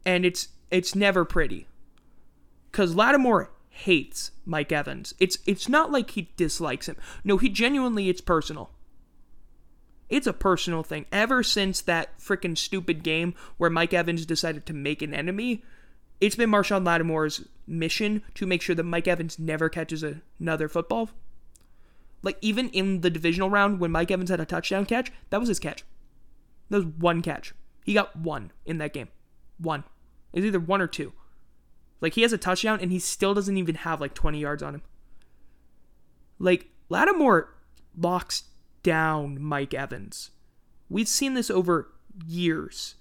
and 0.07 0.25
it's 0.25 0.49
it's 0.71 0.95
never 0.95 1.25
pretty. 1.25 1.67
Cause 2.73 2.95
Lattimore 2.95 3.51
hates 3.69 4.31
Mike 4.47 4.73
Evans. 4.73 5.13
It's 5.19 5.39
it's 5.45 5.69
not 5.69 5.91
like 5.91 6.11
he 6.11 6.31
dislikes 6.37 6.89
him. 6.89 6.97
No, 7.25 7.37
he 7.37 7.49
genuinely 7.49 8.09
it's 8.09 8.21
personal. 8.21 8.71
It's 10.09 10.27
a 10.27 10.33
personal 10.33 10.83
thing. 10.83 11.07
Ever 11.13 11.43
since 11.43 11.81
that 11.83 12.19
freaking 12.19 12.57
stupid 12.57 13.03
game 13.03 13.35
where 13.59 13.71
Mike 13.71 13.93
Evans 13.93 14.25
decided 14.25 14.65
to 14.67 14.73
make 14.73 15.03
an 15.03 15.13
enemy, 15.13 15.63
it's 16.21 16.37
been 16.37 16.51
Marshon 16.51 16.85
Lattimore's 16.85 17.47
mission 17.67 18.23
to 18.35 18.47
make 18.47 18.63
sure 18.63 18.75
that 18.75 18.85
Mike 18.85 19.07
Evans 19.07 19.39
never 19.39 19.69
catches 19.69 20.03
a, 20.03 20.21
another 20.41 20.69
football. 20.69 21.11
Like, 22.23 22.39
even 22.41 22.69
in 22.71 23.03
the 23.03 23.11
divisional 23.11 23.51
round 23.51 23.79
when 23.79 23.93
Mike 23.93 24.11
Evans 24.11 24.31
had 24.31 24.41
a 24.41 24.45
touchdown 24.45 24.87
catch, 24.87 25.13
that 25.31 25.39
was 25.39 25.49
his 25.49 25.61
catch. 25.61 25.85
That 26.71 26.79
was 26.79 26.87
one 26.87 27.23
catch. 27.23 27.55
He 27.85 27.95
got 27.95 28.17
one 28.17 28.51
in 28.67 28.79
that 28.79 28.93
game. 28.93 29.09
One. 29.59 29.85
It's 30.33 30.45
either 30.45 30.59
one 30.59 30.81
or 30.81 30.87
two. 30.87 31.13
Like, 32.01 32.15
he 32.15 32.23
has 32.23 32.33
a 32.33 32.39
touchdown 32.39 32.81
and 32.81 32.91
he 32.91 32.99
still 32.99 33.35
doesn't 33.35 33.57
even 33.57 33.77
have 33.77 34.01
like 34.01 34.15
20 34.15 34.41
yards 34.41 34.63
on 34.63 34.75
him. 34.75 34.83
Like, 36.39 36.69
Lattimore 36.89 37.55
locks 37.97 38.45
down 38.83 39.41
Mike 39.41 39.75
Evans. 39.75 40.31
We've 40.89 41.09
seen 41.09 41.35
this 41.35 41.51
over 41.51 41.93
years. 42.27 42.95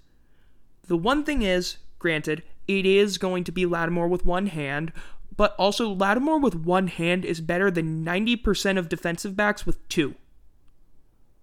The 0.86 0.96
one 0.96 1.24
thing 1.24 1.42
is, 1.42 1.78
granted, 1.98 2.42
it 2.66 2.84
is 2.86 3.18
going 3.18 3.44
to 3.44 3.52
be 3.52 3.66
Lattimore 3.66 4.08
with 4.08 4.24
one 4.26 4.46
hand, 4.46 4.92
but 5.36 5.54
also 5.56 5.88
Lattimore 5.88 6.40
with 6.40 6.54
one 6.54 6.88
hand 6.88 7.24
is 7.24 7.40
better 7.40 7.70
than 7.70 8.04
90% 8.04 8.78
of 8.78 8.88
defensive 8.88 9.36
backs 9.36 9.64
with 9.64 9.86
two. 9.88 10.14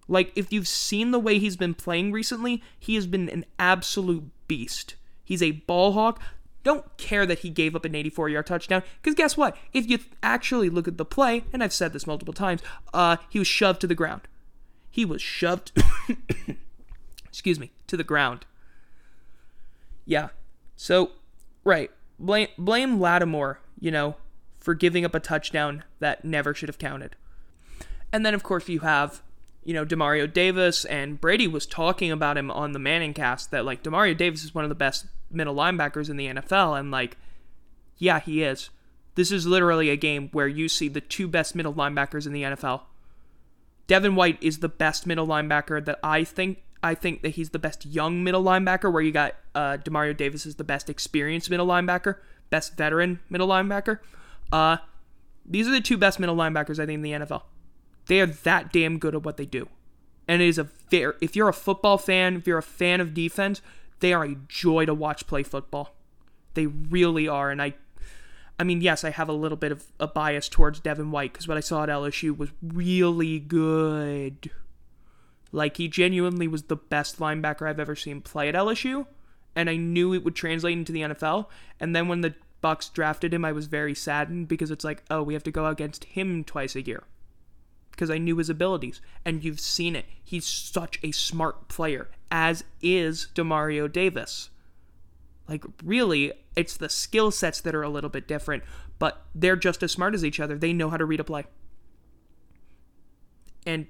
Like, 0.08 0.32
if 0.36 0.52
you've 0.52 0.68
seen 0.68 1.10
the 1.10 1.18
way 1.18 1.38
he's 1.38 1.56
been 1.56 1.74
playing 1.74 2.12
recently, 2.12 2.62
he 2.78 2.94
has 2.94 3.06
been 3.06 3.28
an 3.28 3.44
absolute 3.58 4.30
beast. 4.46 4.94
He's 5.24 5.42
a 5.42 5.50
ball 5.50 5.92
hawk. 5.92 6.22
Don't 6.66 6.96
care 6.96 7.26
that 7.26 7.38
he 7.38 7.50
gave 7.50 7.76
up 7.76 7.84
an 7.84 7.94
84 7.94 8.28
yard 8.28 8.46
touchdown, 8.48 8.82
because 9.00 9.14
guess 9.14 9.36
what? 9.36 9.56
If 9.72 9.88
you 9.88 10.00
actually 10.20 10.68
look 10.68 10.88
at 10.88 10.96
the 10.96 11.04
play, 11.04 11.44
and 11.52 11.62
I've 11.62 11.72
said 11.72 11.92
this 11.92 12.08
multiple 12.08 12.34
times, 12.34 12.60
uh, 12.92 13.18
he 13.28 13.38
was 13.38 13.46
shoved 13.46 13.80
to 13.82 13.86
the 13.86 13.94
ground. 13.94 14.22
He 14.90 15.04
was 15.04 15.22
shoved, 15.22 15.70
excuse 17.24 17.60
me, 17.60 17.70
to 17.86 17.96
the 17.96 18.02
ground. 18.02 18.46
Yeah. 20.06 20.30
So, 20.74 21.12
right. 21.62 21.92
Blame, 22.18 22.48
blame 22.58 22.98
Lattimore, 22.98 23.60
you 23.78 23.92
know, 23.92 24.16
for 24.58 24.74
giving 24.74 25.04
up 25.04 25.14
a 25.14 25.20
touchdown 25.20 25.84
that 26.00 26.24
never 26.24 26.52
should 26.52 26.68
have 26.68 26.78
counted. 26.78 27.14
And 28.12 28.26
then, 28.26 28.34
of 28.34 28.42
course, 28.42 28.68
you 28.68 28.80
have, 28.80 29.22
you 29.62 29.72
know, 29.72 29.86
Demario 29.86 30.32
Davis, 30.32 30.84
and 30.84 31.20
Brady 31.20 31.46
was 31.46 31.64
talking 31.64 32.10
about 32.10 32.36
him 32.36 32.50
on 32.50 32.72
the 32.72 32.80
Manning 32.80 33.14
cast 33.14 33.52
that, 33.52 33.64
like, 33.64 33.84
Demario 33.84 34.16
Davis 34.16 34.42
is 34.42 34.52
one 34.52 34.64
of 34.64 34.68
the 34.68 34.74
best 34.74 35.06
middle 35.30 35.54
linebackers 35.54 36.10
in 36.10 36.16
the 36.16 36.26
NFL, 36.26 36.78
and, 36.78 36.90
like, 36.90 37.16
yeah, 37.98 38.20
he 38.20 38.42
is. 38.42 38.70
This 39.14 39.32
is 39.32 39.46
literally 39.46 39.88
a 39.90 39.96
game 39.96 40.28
where 40.32 40.48
you 40.48 40.68
see 40.68 40.88
the 40.88 41.00
two 41.00 41.26
best 41.26 41.54
middle 41.54 41.72
linebackers 41.72 42.26
in 42.26 42.32
the 42.32 42.42
NFL 42.42 42.82
Devin 43.86 44.16
White 44.16 44.38
is 44.40 44.58
the 44.58 44.68
best 44.68 45.06
middle 45.06 45.26
linebacker 45.26 45.84
that 45.84 45.98
I 46.02 46.24
think. 46.24 46.62
I 46.82 46.94
think 46.94 47.22
that 47.22 47.30
he's 47.30 47.50
the 47.50 47.58
best 47.58 47.86
young 47.86 48.22
middle 48.22 48.44
linebacker, 48.44 48.92
where 48.92 49.02
you 49.02 49.10
got 49.10 49.34
uh, 49.54 49.78
Demario 49.78 50.16
Davis 50.16 50.46
is 50.46 50.56
the 50.56 50.64
best 50.64 50.90
experienced 50.90 51.50
middle 51.50 51.66
linebacker, 51.66 52.16
best 52.50 52.76
veteran 52.76 53.20
middle 53.30 53.48
linebacker. 53.48 53.98
Uh, 54.52 54.76
these 55.44 55.66
are 55.66 55.72
the 55.72 55.80
two 55.80 55.96
best 55.96 56.20
middle 56.20 56.36
linebackers 56.36 56.78
I 56.78 56.86
think 56.86 56.96
in 56.96 57.02
the 57.02 57.12
NFL. 57.12 57.42
They 58.06 58.20
are 58.20 58.26
that 58.26 58.72
damn 58.72 58.98
good 58.98 59.14
at 59.14 59.24
what 59.24 59.36
they 59.36 59.46
do, 59.46 59.68
and 60.28 60.42
it 60.42 60.48
is 60.48 60.58
a 60.58 60.64
fair. 60.64 61.14
If 61.20 61.34
you're 61.34 61.48
a 61.48 61.54
football 61.54 61.98
fan, 61.98 62.36
if 62.36 62.46
you're 62.46 62.58
a 62.58 62.62
fan 62.62 63.00
of 63.00 63.14
defense, 63.14 63.62
they 64.00 64.12
are 64.12 64.24
a 64.24 64.36
joy 64.48 64.86
to 64.86 64.94
watch 64.94 65.26
play 65.26 65.42
football. 65.42 65.94
They 66.54 66.66
really 66.66 67.28
are, 67.28 67.50
and 67.50 67.60
I 67.60 67.74
I 68.58 68.64
mean, 68.64 68.80
yes, 68.80 69.04
I 69.04 69.10
have 69.10 69.28
a 69.28 69.34
little 69.34 69.56
bit 69.56 69.72
of 69.72 69.84
a 70.00 70.06
bias 70.06 70.48
towards 70.48 70.80
Devin 70.80 71.10
White 71.10 71.32
because 71.32 71.46
what 71.46 71.58
I 71.58 71.60
saw 71.60 71.82
at 71.82 71.88
LSU 71.88 72.36
was 72.36 72.50
really 72.62 73.38
good. 73.38 74.50
Like, 75.52 75.76
he 75.76 75.88
genuinely 75.88 76.48
was 76.48 76.64
the 76.64 76.76
best 76.76 77.18
linebacker 77.18 77.68
I've 77.68 77.80
ever 77.80 77.94
seen 77.94 78.20
play 78.20 78.48
at 78.48 78.54
LSU, 78.54 79.06
and 79.54 79.68
I 79.68 79.76
knew 79.76 80.14
it 80.14 80.24
would 80.24 80.34
translate 80.34 80.76
into 80.76 80.92
the 80.92 81.02
NFL. 81.02 81.46
And 81.78 81.94
then 81.94 82.08
when 82.08 82.22
the 82.22 82.34
Bucks 82.62 82.88
drafted 82.88 83.34
him, 83.34 83.44
I 83.44 83.52
was 83.52 83.66
very 83.66 83.94
saddened 83.94 84.48
because 84.48 84.70
it's 84.70 84.84
like, 84.84 85.02
oh, 85.10 85.22
we 85.22 85.34
have 85.34 85.44
to 85.44 85.50
go 85.50 85.66
against 85.66 86.04
him 86.04 86.42
twice 86.42 86.74
a 86.74 86.82
year. 86.82 87.04
Because 87.96 88.10
I 88.10 88.18
knew 88.18 88.36
his 88.36 88.50
abilities, 88.50 89.00
and 89.24 89.42
you've 89.42 89.58
seen 89.58 89.96
it. 89.96 90.04
He's 90.22 90.46
such 90.46 90.98
a 91.02 91.12
smart 91.12 91.68
player, 91.68 92.10
as 92.30 92.62
is 92.82 93.28
Demario 93.34 93.90
Davis. 93.90 94.50
Like, 95.48 95.64
really, 95.82 96.32
it's 96.54 96.76
the 96.76 96.90
skill 96.90 97.30
sets 97.30 97.60
that 97.62 97.74
are 97.74 97.82
a 97.82 97.88
little 97.88 98.10
bit 98.10 98.28
different, 98.28 98.64
but 98.98 99.24
they're 99.34 99.56
just 99.56 99.82
as 99.82 99.92
smart 99.92 100.14
as 100.14 100.24
each 100.24 100.38
other. 100.38 100.58
They 100.58 100.74
know 100.74 100.90
how 100.90 100.98
to 100.98 101.06
read 101.06 101.20
a 101.20 101.24
play. 101.24 101.46
And 103.64 103.86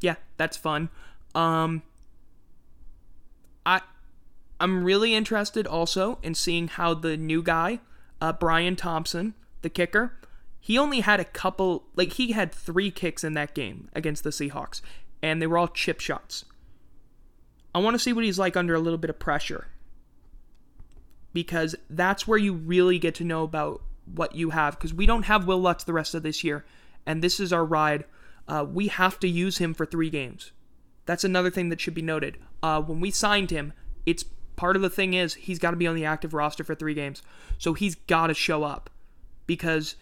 yeah, 0.00 0.16
that's 0.36 0.56
fun. 0.56 0.88
Um, 1.34 1.82
I 3.64 3.80
I'm 4.58 4.84
really 4.84 5.14
interested 5.14 5.66
also 5.66 6.18
in 6.22 6.34
seeing 6.34 6.68
how 6.68 6.94
the 6.94 7.16
new 7.16 7.42
guy, 7.42 7.80
uh, 8.20 8.32
Brian 8.32 8.74
Thompson, 8.74 9.34
the 9.60 9.68
kicker, 9.68 10.12
he 10.66 10.76
only 10.78 10.98
had 10.98 11.20
a 11.20 11.24
couple, 11.24 11.84
like 11.94 12.14
he 12.14 12.32
had 12.32 12.50
three 12.50 12.90
kicks 12.90 13.22
in 13.22 13.34
that 13.34 13.54
game 13.54 13.88
against 13.92 14.24
the 14.24 14.30
Seahawks, 14.30 14.80
and 15.22 15.40
they 15.40 15.46
were 15.46 15.58
all 15.58 15.68
chip 15.68 16.00
shots. 16.00 16.44
I 17.72 17.78
want 17.78 17.94
to 17.94 18.00
see 18.00 18.12
what 18.12 18.24
he's 18.24 18.36
like 18.36 18.56
under 18.56 18.74
a 18.74 18.80
little 18.80 18.98
bit 18.98 19.08
of 19.08 19.20
pressure 19.20 19.68
because 21.32 21.76
that's 21.88 22.26
where 22.26 22.36
you 22.36 22.52
really 22.52 22.98
get 22.98 23.14
to 23.14 23.22
know 23.22 23.44
about 23.44 23.80
what 24.12 24.34
you 24.34 24.50
have 24.50 24.76
because 24.76 24.92
we 24.92 25.06
don't 25.06 25.26
have 25.26 25.46
Wil 25.46 25.60
Lutz 25.60 25.84
the 25.84 25.92
rest 25.92 26.16
of 26.16 26.24
this 26.24 26.42
year, 26.42 26.64
and 27.06 27.22
this 27.22 27.38
is 27.38 27.52
our 27.52 27.64
ride. 27.64 28.04
Uh, 28.48 28.66
we 28.68 28.88
have 28.88 29.20
to 29.20 29.28
use 29.28 29.58
him 29.58 29.72
for 29.72 29.86
three 29.86 30.10
games. 30.10 30.50
That's 31.04 31.22
another 31.22 31.50
thing 31.52 31.68
that 31.68 31.80
should 31.80 31.94
be 31.94 32.02
noted. 32.02 32.38
Uh, 32.60 32.82
when 32.82 32.98
we 32.98 33.12
signed 33.12 33.52
him, 33.52 33.72
it's 34.04 34.24
part 34.56 34.74
of 34.74 34.82
the 34.82 34.90
thing 34.90 35.14
is 35.14 35.34
he's 35.34 35.60
got 35.60 35.70
to 35.70 35.76
be 35.76 35.86
on 35.86 35.94
the 35.94 36.04
active 36.04 36.34
roster 36.34 36.64
for 36.64 36.74
three 36.74 36.94
games, 36.94 37.22
so 37.56 37.72
he's 37.72 37.94
got 37.94 38.26
to 38.26 38.34
show 38.34 38.64
up 38.64 38.90
because 39.46 39.94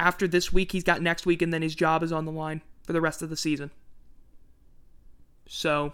after 0.00 0.26
this 0.26 0.52
week 0.52 0.72
he's 0.72 0.82
got 0.82 1.02
next 1.02 1.26
week, 1.26 1.42
and 1.42 1.52
then 1.52 1.62
his 1.62 1.76
job 1.76 2.02
is 2.02 2.10
on 2.10 2.24
the 2.24 2.32
line 2.32 2.62
for 2.82 2.92
the 2.92 3.00
rest 3.00 3.22
of 3.22 3.28
the 3.30 3.36
season. 3.36 3.70
So, 5.46 5.92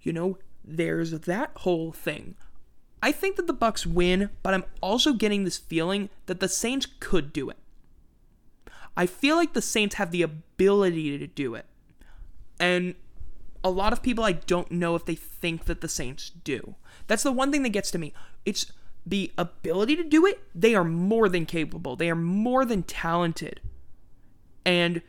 you 0.00 0.12
know, 0.12 0.38
there's 0.64 1.10
that 1.10 1.50
whole 1.56 1.92
thing. 1.92 2.36
I 3.02 3.12
think 3.12 3.36
that 3.36 3.46
the 3.46 3.52
Bucks 3.52 3.86
win, 3.86 4.30
but 4.42 4.54
I'm 4.54 4.64
also 4.80 5.12
getting 5.12 5.44
this 5.44 5.58
feeling 5.58 6.10
that 6.26 6.40
the 6.40 6.48
Saints 6.48 6.86
could 7.00 7.32
do 7.32 7.50
it. 7.50 7.56
I 8.96 9.06
feel 9.06 9.36
like 9.36 9.52
the 9.52 9.62
Saints 9.62 9.96
have 9.96 10.10
the 10.10 10.22
ability 10.22 11.18
to 11.18 11.26
do 11.26 11.54
it. 11.54 11.66
And 12.58 12.94
a 13.62 13.70
lot 13.70 13.92
of 13.92 14.02
people 14.02 14.24
I 14.24 14.32
don't 14.32 14.70
know 14.70 14.94
if 14.94 15.04
they 15.04 15.14
think 15.14 15.64
that 15.64 15.80
the 15.80 15.88
Saints 15.88 16.30
do. 16.30 16.74
That's 17.06 17.22
the 17.22 17.32
one 17.32 17.50
thing 17.50 17.62
that 17.62 17.70
gets 17.70 17.90
to 17.92 17.98
me. 17.98 18.12
It's 18.44 18.72
the 19.08 19.32
ability 19.38 19.96
to 19.96 20.04
do 20.04 20.26
it. 20.26 20.40
They 20.54 20.74
are 20.74 20.84
more 20.84 21.28
than 21.28 21.46
capable. 21.46 21.96
They 21.96 22.10
are 22.10 22.16
more 22.16 22.64
than 22.64 22.82
talented. 22.82 23.60
And 24.64 25.02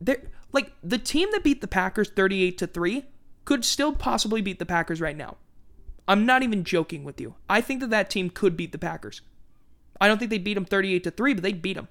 they're 0.00 0.22
like 0.52 0.72
the 0.82 0.98
team 0.98 1.28
that 1.32 1.44
beat 1.44 1.60
the 1.60 1.68
Packers 1.68 2.10
38 2.10 2.58
to 2.58 2.66
3 2.66 3.04
could 3.44 3.64
still 3.64 3.92
possibly 3.92 4.40
beat 4.40 4.58
the 4.58 4.66
Packers 4.66 5.00
right 5.00 5.16
now. 5.16 5.36
I'm 6.08 6.26
not 6.26 6.42
even 6.42 6.64
joking 6.64 7.04
with 7.04 7.20
you. 7.20 7.34
I 7.48 7.60
think 7.60 7.80
that 7.80 7.90
that 7.90 8.10
team 8.10 8.30
could 8.30 8.56
beat 8.56 8.72
the 8.72 8.78
Packers. 8.78 9.20
I 10.00 10.08
don't 10.08 10.18
think 10.18 10.30
they 10.30 10.38
beat 10.38 10.54
them 10.54 10.64
38 10.64 11.04
to 11.04 11.10
3, 11.10 11.34
but 11.34 11.42
they 11.42 11.52
beat 11.52 11.74
them 11.74 11.88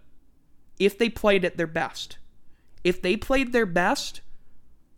if 0.77 0.97
they 0.97 1.09
played 1.09 1.45
at 1.45 1.57
their 1.57 1.67
best. 1.67 2.17
If 2.83 3.01
they 3.01 3.15
played 3.15 3.53
their 3.53 3.65
best 3.65 4.21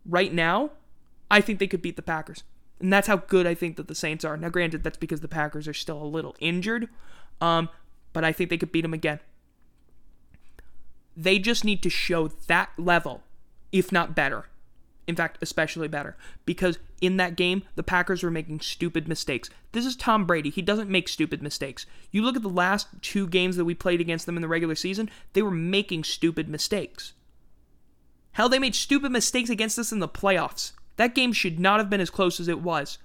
right 0.06 0.34
now, 0.34 0.72
I 1.30 1.42
think 1.42 1.60
they 1.60 1.68
could 1.68 1.82
beat 1.82 1.98
the 1.98 2.02
Packers. 2.02 2.44
And 2.82 2.92
that's 2.92 3.08
how 3.08 3.18
good 3.18 3.46
I 3.46 3.54
think 3.54 3.78
that 3.78 3.88
the 3.88 3.96
Saints 3.96 4.26
are. 4.26 4.36
Now, 4.36 4.50
granted, 4.50 4.84
that's 4.84 4.98
because 4.98 5.22
the 5.22 5.28
Packers 5.28 5.68
are 5.68 5.74
still 5.74 6.02
a 6.02 6.04
little 6.04 6.36
injured, 6.40 6.90
um, 7.40 7.70
but 8.12 8.24
I 8.24 8.32
think 8.32 8.50
they 8.50 8.58
could 8.58 8.72
beat 8.72 8.82
them 8.82 8.94
again. 8.94 9.20
They 11.16 11.38
just 11.38 11.64
need 11.64 11.84
to 11.84 11.90
show 11.90 12.30
that 12.48 12.72
level, 12.78 13.22
if 13.72 13.92
not 13.92 14.16
better, 14.16 14.48
in 15.06 15.16
fact, 15.16 15.38
especially 15.42 15.88
better. 15.88 16.18
Because 16.46 16.80
in 17.02 17.18
that 17.18 17.36
game, 17.36 17.64
the 17.76 17.84
Packers 17.84 18.24
were 18.24 18.32
making 18.32 18.62
stupid 18.62 19.08
mistakes. 19.08 19.52
This 19.74 19.86
is 19.86 19.96
Tom 19.96 20.26
Brady. 20.26 20.50
He 20.50 20.64
doesn't 20.64 20.90
make 20.90 21.08
stupid 21.08 21.44
mistakes. 21.44 21.86
You 22.10 22.24
look 22.24 22.36
at 22.36 22.42
the 22.42 22.50
last 22.50 22.88
two 23.02 23.28
games 23.28 23.58
that 23.58 23.66
we 23.66 23.76
played 23.76 24.02
against 24.02 24.26
them 24.26 24.38
in 24.38 24.42
the 24.42 24.48
regular 24.48 24.76
season, 24.76 25.10
they 25.34 25.44
were 25.44 25.52
making 25.52 26.06
stupid 26.06 26.50
mistakes. 26.50 27.14
Hell, 28.32 28.50
they 28.50 28.60
made 28.60 28.74
stupid 28.74 29.12
mistakes 29.12 29.52
against 29.52 29.78
us 29.78 29.92
in 29.92 30.00
the 30.00 30.08
playoffs. 30.08 30.72
That 31.02 31.16
game 31.16 31.34
should 31.34 31.60
not 31.60 31.80
have 31.80 31.90
been 31.90 32.00
as 32.00 32.12
close 32.12 32.40
as 32.40 32.48
it 32.48 32.62
was. 32.62 33.00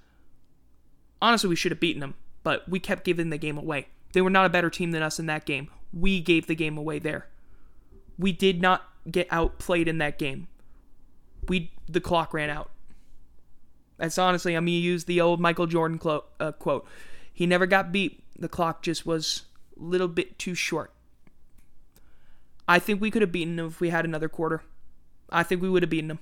Honestly, 1.22 1.48
we 1.48 1.56
should 1.56 1.72
have 1.72 1.80
beaten 1.80 2.00
them, 2.00 2.12
but 2.42 2.68
we 2.68 2.78
kept 2.78 3.04
giving 3.04 3.30
the 3.30 3.38
game 3.38 3.56
away. 3.56 3.86
They 4.12 4.20
were 4.20 4.28
not 4.28 4.44
a 4.44 4.50
better 4.50 4.68
team 4.68 4.90
than 4.90 5.02
us 5.02 5.18
in 5.18 5.24
that 5.26 5.46
game. 5.46 5.70
We 5.94 6.20
gave 6.20 6.46
the 6.46 6.54
game 6.54 6.76
away 6.76 6.98
there. 6.98 7.28
We 8.18 8.32
did 8.32 8.60
not 8.60 8.84
get 9.10 9.28
outplayed 9.30 9.88
in 9.88 9.96
that 9.96 10.18
game 10.18 10.48
we 11.48 11.70
the 11.88 12.02
clock 12.02 12.34
ran 12.34 12.50
out. 12.50 12.70
That's 13.96 14.18
honestly, 14.18 14.54
I'm 14.54 14.64
gonna 14.64 14.72
use 14.72 15.04
the 15.04 15.22
old 15.22 15.40
Michael 15.40 15.66
Jordan 15.66 15.96
clo- 15.96 16.24
uh, 16.38 16.52
quote. 16.52 16.86
He 17.32 17.46
never 17.46 17.64
got 17.64 17.92
beat. 17.92 18.22
The 18.38 18.48
clock 18.48 18.82
just 18.82 19.06
was 19.06 19.44
a 19.80 19.82
little 19.82 20.08
bit 20.08 20.38
too 20.38 20.54
short. 20.54 20.92
I 22.68 22.78
think 22.78 23.00
we 23.00 23.10
could 23.10 23.22
have 23.22 23.32
beaten 23.32 23.56
them 23.56 23.68
if 23.68 23.80
we 23.80 23.88
had 23.88 24.04
another 24.04 24.28
quarter. 24.28 24.62
I 25.30 25.42
think 25.42 25.62
we 25.62 25.70
would 25.70 25.82
have 25.82 25.90
beaten 25.90 26.08
them 26.08 26.18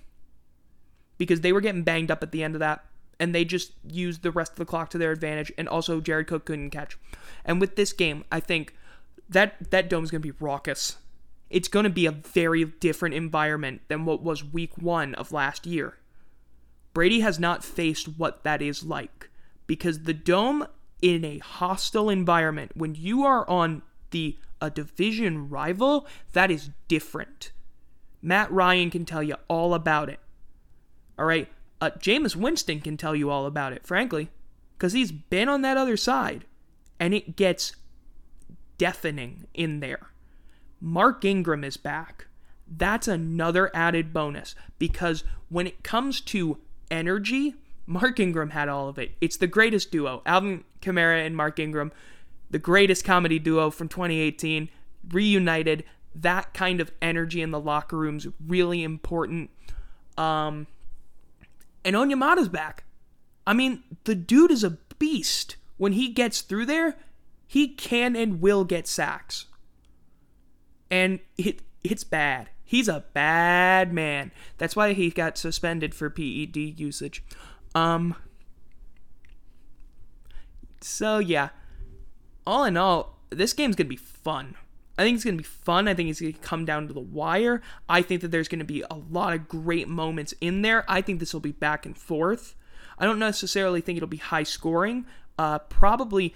because 1.18 1.40
they 1.40 1.52
were 1.52 1.60
getting 1.60 1.82
banged 1.82 2.10
up 2.10 2.22
at 2.22 2.32
the 2.32 2.42
end 2.42 2.54
of 2.54 2.60
that, 2.60 2.84
and 3.20 3.34
they 3.34 3.44
just 3.44 3.72
used 3.88 4.22
the 4.22 4.30
rest 4.30 4.52
of 4.52 4.58
the 4.58 4.64
clock 4.64 4.90
to 4.90 4.98
their 4.98 5.12
advantage. 5.12 5.52
And 5.56 5.68
also, 5.68 6.00
Jared 6.00 6.26
Cook 6.26 6.44
couldn't 6.44 6.70
catch. 6.70 6.98
And 7.44 7.60
with 7.60 7.76
this 7.76 7.92
game, 7.92 8.24
I 8.32 8.40
think 8.40 8.74
that 9.28 9.70
that 9.70 9.88
dome's 9.88 10.10
gonna 10.10 10.20
be 10.20 10.32
raucous 10.32 10.96
it's 11.54 11.68
going 11.68 11.84
to 11.84 11.90
be 11.90 12.06
a 12.06 12.10
very 12.10 12.64
different 12.64 13.14
environment 13.14 13.82
than 13.86 14.04
what 14.04 14.22
was 14.22 14.42
week 14.42 14.76
one 14.76 15.14
of 15.14 15.30
last 15.30 15.66
year. 15.66 15.98
Brady 16.92 17.20
has 17.20 17.38
not 17.38 17.64
faced 17.64 18.18
what 18.18 18.42
that 18.42 18.60
is 18.60 18.82
like 18.82 19.30
because 19.68 20.00
the 20.00 20.14
dome 20.14 20.66
in 21.00 21.24
a 21.24 21.38
hostile 21.38 22.10
environment, 22.10 22.72
when 22.74 22.96
you 22.96 23.22
are 23.22 23.48
on 23.48 23.82
the 24.10 24.36
a 24.60 24.68
division 24.70 25.48
rival, 25.48 26.06
that 26.32 26.50
is 26.50 26.70
different. 26.88 27.52
Matt 28.20 28.50
Ryan 28.50 28.90
can 28.90 29.04
tell 29.04 29.22
you 29.22 29.36
all 29.46 29.74
about 29.74 30.08
it. 30.08 30.18
All 31.18 31.24
right, 31.24 31.48
uh, 31.80 31.90
Jameis 31.98 32.36
Winston 32.36 32.80
can 32.80 32.96
tell 32.96 33.14
you 33.14 33.30
all 33.30 33.46
about 33.46 33.72
it, 33.72 33.86
frankly, 33.86 34.30
because 34.76 34.92
he's 34.92 35.12
been 35.12 35.48
on 35.48 35.62
that 35.62 35.76
other 35.76 35.96
side, 35.96 36.44
and 36.98 37.14
it 37.14 37.36
gets 37.36 37.76
deafening 38.78 39.46
in 39.54 39.80
there. 39.80 40.10
Mark 40.80 41.24
Ingram 41.24 41.64
is 41.64 41.76
back. 41.76 42.26
That's 42.66 43.08
another 43.08 43.70
added 43.74 44.12
bonus 44.12 44.54
because 44.78 45.24
when 45.48 45.66
it 45.66 45.82
comes 45.82 46.20
to 46.22 46.58
energy, 46.90 47.54
Mark 47.86 48.18
Ingram 48.18 48.50
had 48.50 48.68
all 48.68 48.88
of 48.88 48.98
it. 48.98 49.12
It's 49.20 49.36
the 49.36 49.46
greatest 49.46 49.90
duo. 49.90 50.22
Alvin 50.26 50.64
Kamara 50.80 51.24
and 51.24 51.36
Mark 51.36 51.58
Ingram, 51.58 51.92
the 52.50 52.58
greatest 52.58 53.04
comedy 53.04 53.38
duo 53.38 53.70
from 53.70 53.88
2018, 53.88 54.68
reunited. 55.10 55.84
That 56.14 56.54
kind 56.54 56.80
of 56.80 56.92
energy 57.02 57.42
in 57.42 57.50
the 57.50 57.60
locker 57.60 57.96
room 57.96 58.16
is 58.16 58.28
really 58.46 58.82
important. 58.82 59.50
Um, 60.16 60.66
and 61.84 61.96
Onyemata's 61.96 62.48
back. 62.48 62.84
I 63.46 63.52
mean, 63.52 63.82
the 64.04 64.14
dude 64.14 64.50
is 64.50 64.64
a 64.64 64.78
beast. 64.98 65.56
When 65.76 65.92
he 65.92 66.08
gets 66.08 66.40
through 66.40 66.66
there, 66.66 66.96
he 67.46 67.68
can 67.68 68.14
and 68.14 68.40
will 68.40 68.64
get 68.64 68.86
sacks 68.86 69.46
and 70.94 71.18
it 71.36 71.60
it's 71.82 72.04
bad. 72.04 72.50
He's 72.62 72.88
a 72.88 73.04
bad 73.12 73.92
man. 73.92 74.30
That's 74.58 74.76
why 74.76 74.92
he 74.92 75.10
got 75.10 75.36
suspended 75.36 75.94
for 75.94 76.08
PED 76.08 76.56
usage. 76.56 77.24
Um 77.74 78.14
So 80.80 81.18
yeah. 81.18 81.48
All 82.46 82.64
in 82.64 82.76
all, 82.76 83.18
this 83.30 83.54
game's 83.54 83.74
going 83.74 83.86
to 83.86 83.90
be 83.90 83.96
fun. 83.96 84.54
I 84.96 85.02
think 85.02 85.16
it's 85.16 85.24
going 85.24 85.36
to 85.36 85.42
be 85.42 85.48
fun. 85.48 85.88
I 85.88 85.94
think 85.94 86.08
it's 86.08 86.20
going 86.20 86.32
to 86.32 86.38
come 86.38 86.64
down 86.64 86.86
to 86.86 86.94
the 86.94 87.00
wire. 87.00 87.62
I 87.88 88.02
think 88.02 88.20
that 88.20 88.30
there's 88.30 88.48
going 88.48 88.60
to 88.60 88.64
be 88.64 88.82
a 88.82 88.94
lot 89.10 89.34
of 89.34 89.48
great 89.48 89.88
moments 89.88 90.34
in 90.40 90.62
there. 90.62 90.84
I 90.88 91.00
think 91.00 91.18
this 91.18 91.32
will 91.32 91.40
be 91.40 91.52
back 91.52 91.84
and 91.84 91.98
forth. 91.98 92.54
I 92.98 93.04
don't 93.04 93.18
necessarily 93.18 93.80
think 93.80 93.96
it'll 93.96 94.08
be 94.08 94.18
high 94.18 94.44
scoring. 94.44 95.06
Uh, 95.36 95.58
probably, 95.58 96.34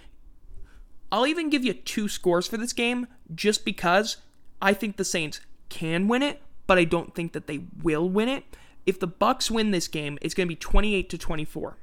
I'll 1.12 1.26
even 1.26 1.50
give 1.50 1.64
you 1.64 1.72
two 1.72 2.08
scores 2.08 2.48
for 2.48 2.56
this 2.56 2.72
game 2.72 3.06
just 3.32 3.64
because 3.64 4.16
I 4.60 4.74
think 4.74 4.96
the 4.96 5.04
Saints 5.04 5.40
can 5.68 6.08
win 6.08 6.22
it, 6.22 6.42
but 6.66 6.78
I 6.78 6.84
don't 6.84 7.14
think 7.14 7.32
that 7.34 7.46
they 7.46 7.60
will 7.82 8.08
win 8.08 8.28
it. 8.28 8.44
If 8.86 8.98
the 8.98 9.06
Bucks 9.06 9.50
win 9.50 9.70
this 9.70 9.86
game, 9.86 10.18
it's 10.20 10.34
going 10.34 10.46
to 10.48 10.52
be 10.52 10.56
28 10.56 11.08
to 11.10 11.18
24. 11.18 11.76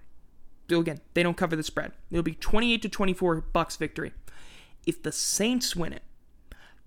So 0.69 0.79
again, 0.79 0.99
they 1.13 1.23
don't 1.23 1.37
cover 1.37 1.55
the 1.55 1.63
spread. 1.63 1.93
It'll 2.11 2.23
be 2.23 2.33
28 2.33 2.81
to 2.81 2.89
24 2.89 3.41
Bucks 3.53 3.77
victory. 3.77 4.11
If 4.85 5.03
the 5.03 5.11
Saints 5.11 5.75
win 5.75 5.93
it, 5.93 6.01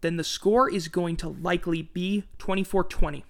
then 0.01 0.17
the 0.17 0.25
score 0.25 0.71
is 0.71 0.89
going 0.89 1.17
to 1.19 1.29
likely 1.29 1.83
be 1.83 2.25
24-20. 2.39 3.23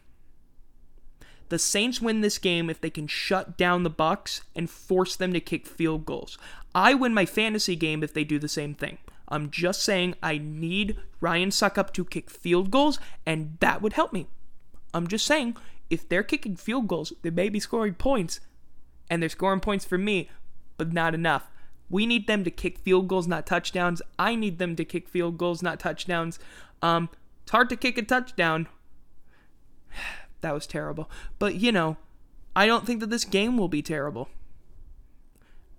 The 1.48 1.58
Saints 1.58 2.00
win 2.00 2.20
this 2.20 2.36
game 2.36 2.68
if 2.68 2.80
they 2.80 2.90
can 2.90 3.06
shut 3.06 3.56
down 3.56 3.82
the 3.82 3.90
Bucks 3.90 4.42
and 4.54 4.68
force 4.68 5.16
them 5.16 5.32
to 5.32 5.40
kick 5.40 5.66
field 5.66 6.04
goals. 6.04 6.36
I 6.74 6.94
win 6.94 7.14
my 7.14 7.24
fantasy 7.24 7.74
game 7.74 8.02
if 8.02 8.12
they 8.12 8.24
do 8.24 8.38
the 8.38 8.48
same 8.48 8.74
thing. 8.74 8.98
I'm 9.28 9.50
just 9.50 9.82
saying 9.82 10.14
I 10.22 10.38
need 10.38 10.98
Ryan 11.20 11.50
Succop 11.50 11.92
to 11.94 12.04
kick 12.04 12.30
field 12.30 12.70
goals, 12.70 12.98
and 13.24 13.56
that 13.60 13.80
would 13.80 13.94
help 13.94 14.12
me. 14.12 14.26
I'm 14.92 15.06
just 15.06 15.26
saying 15.26 15.56
if 15.90 16.08
they're 16.08 16.22
kicking 16.22 16.56
field 16.56 16.86
goals, 16.86 17.12
they 17.22 17.30
may 17.30 17.48
be 17.48 17.60
scoring 17.60 17.94
points, 17.94 18.40
and 19.10 19.22
they're 19.22 19.28
scoring 19.28 19.60
points 19.60 19.84
for 19.84 19.98
me, 19.98 20.28
but 20.76 20.92
not 20.92 21.14
enough. 21.14 21.50
We 21.90 22.06
need 22.06 22.26
them 22.26 22.44
to 22.44 22.50
kick 22.50 22.78
field 22.78 23.08
goals, 23.08 23.26
not 23.26 23.46
touchdowns. 23.46 24.02
I 24.18 24.34
need 24.34 24.58
them 24.58 24.76
to 24.76 24.84
kick 24.84 25.08
field 25.08 25.38
goals, 25.38 25.62
not 25.62 25.80
touchdowns. 25.80 26.38
Um, 26.82 27.08
it's 27.42 27.50
hard 27.50 27.68
to 27.70 27.76
kick 27.76 27.96
a 27.96 28.02
touchdown. 28.02 28.68
that 30.40 30.54
was 30.54 30.66
terrible. 30.66 31.10
But, 31.38 31.54
you 31.54 31.72
know, 31.72 31.96
I 32.54 32.66
don't 32.66 32.86
think 32.86 33.00
that 33.00 33.10
this 33.10 33.24
game 33.24 33.56
will 33.56 33.68
be 33.68 33.82
terrible. 33.82 34.28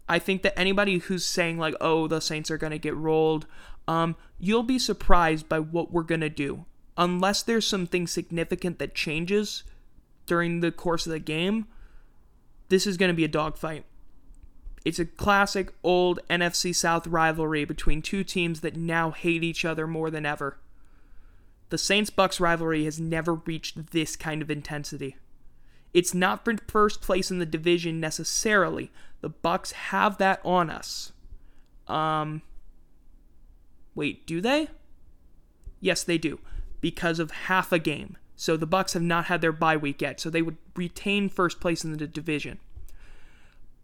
I 0.07 0.17
think 0.17 0.41
that 0.41 0.57
anybody 0.57 0.97
who's 0.97 1.25
saying, 1.25 1.59
like, 1.59 1.75
oh, 1.79 2.07
the 2.07 2.19
Saints 2.19 2.49
are 2.49 2.57
going 2.57 2.71
to 2.71 2.79
get 2.79 2.95
rolled, 2.95 3.45
um, 3.87 4.15
you'll 4.39 4.63
be 4.63 4.79
surprised 4.79 5.47
by 5.47 5.59
what 5.59 5.91
we're 5.91 6.03
going 6.03 6.21
to 6.21 6.29
do. 6.29 6.65
Unless 6.97 7.43
there's 7.43 7.67
something 7.67 8.07
significant 8.07 8.79
that 8.79 8.95
changes 8.95 9.63
during 10.25 10.59
the 10.59 10.71
course 10.71 11.05
of 11.05 11.11
the 11.11 11.19
game, 11.19 11.67
this 12.69 12.87
is 12.87 12.97
going 12.97 13.09
to 13.09 13.15
be 13.15 13.23
a 13.23 13.29
dogfight. 13.29 13.85
It's 14.85 14.99
a 14.99 15.05
classic 15.05 15.73
old 15.83 16.19
NFC 16.29 16.73
South 16.73 17.07
rivalry 17.07 17.65
between 17.65 18.01
two 18.01 18.23
teams 18.23 18.61
that 18.61 18.75
now 18.75 19.11
hate 19.11 19.43
each 19.43 19.65
other 19.65 19.87
more 19.87 20.09
than 20.09 20.25
ever. 20.25 20.57
The 21.69 21.77
Saints 21.77 22.09
Bucks 22.09 22.39
rivalry 22.39 22.85
has 22.85 22.99
never 22.99 23.35
reached 23.35 23.91
this 23.91 24.15
kind 24.15 24.41
of 24.41 24.49
intensity. 24.49 25.17
It's 25.93 26.13
not 26.13 26.43
for 26.43 26.55
first 26.67 27.01
place 27.01 27.31
in 27.31 27.39
the 27.39 27.45
division 27.45 27.99
necessarily. 27.99 28.91
The 29.21 29.29
Bucks 29.29 29.71
have 29.71 30.17
that 30.17 30.39
on 30.43 30.69
us. 30.69 31.11
Um 31.87 32.41
Wait, 33.95 34.25
do 34.25 34.39
they? 34.39 34.69
Yes, 35.81 36.03
they 36.03 36.17
do. 36.17 36.39
Because 36.79 37.19
of 37.19 37.31
half 37.31 37.71
a 37.71 37.79
game. 37.79 38.17
So 38.35 38.55
the 38.55 38.65
Bucks 38.65 38.93
have 38.93 39.01
not 39.01 39.25
had 39.25 39.41
their 39.41 39.51
bye 39.51 39.75
week 39.75 40.01
yet, 40.01 40.19
so 40.21 40.29
they 40.29 40.41
would 40.41 40.55
retain 40.75 41.27
first 41.27 41.59
place 41.59 41.83
in 41.83 41.91
the 41.91 42.07
division. 42.07 42.59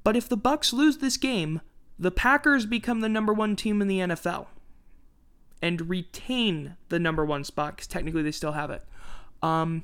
But 0.05 0.15
if 0.15 0.29
the 0.29 0.37
Bucks 0.37 0.71
lose 0.71 0.99
this 0.99 1.17
game, 1.17 1.61
the 1.97 2.11
Packers 2.11 2.67
become 2.67 3.01
the 3.01 3.09
number 3.09 3.33
1 3.33 3.55
team 3.55 3.81
in 3.81 3.87
the 3.87 3.99
NFL 3.99 4.45
and 5.63 5.89
retain 5.89 6.77
the 6.89 6.99
number 6.99 7.25
1 7.25 7.43
spot 7.43 7.77
cuz 7.77 7.87
technically 7.87 8.21
they 8.21 8.31
still 8.31 8.51
have 8.51 8.69
it. 8.69 8.83
Um 9.41 9.83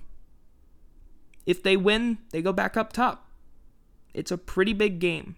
if 1.48 1.64
they 1.64 1.76
win, 1.76 2.20
they 2.30 2.44
go 2.44 2.54
back 2.54 2.78
up 2.78 2.94
top. 2.94 3.28
It's 4.14 4.30
a 4.30 4.38
pretty 4.38 4.74
big 4.74 5.00
game. 5.00 5.38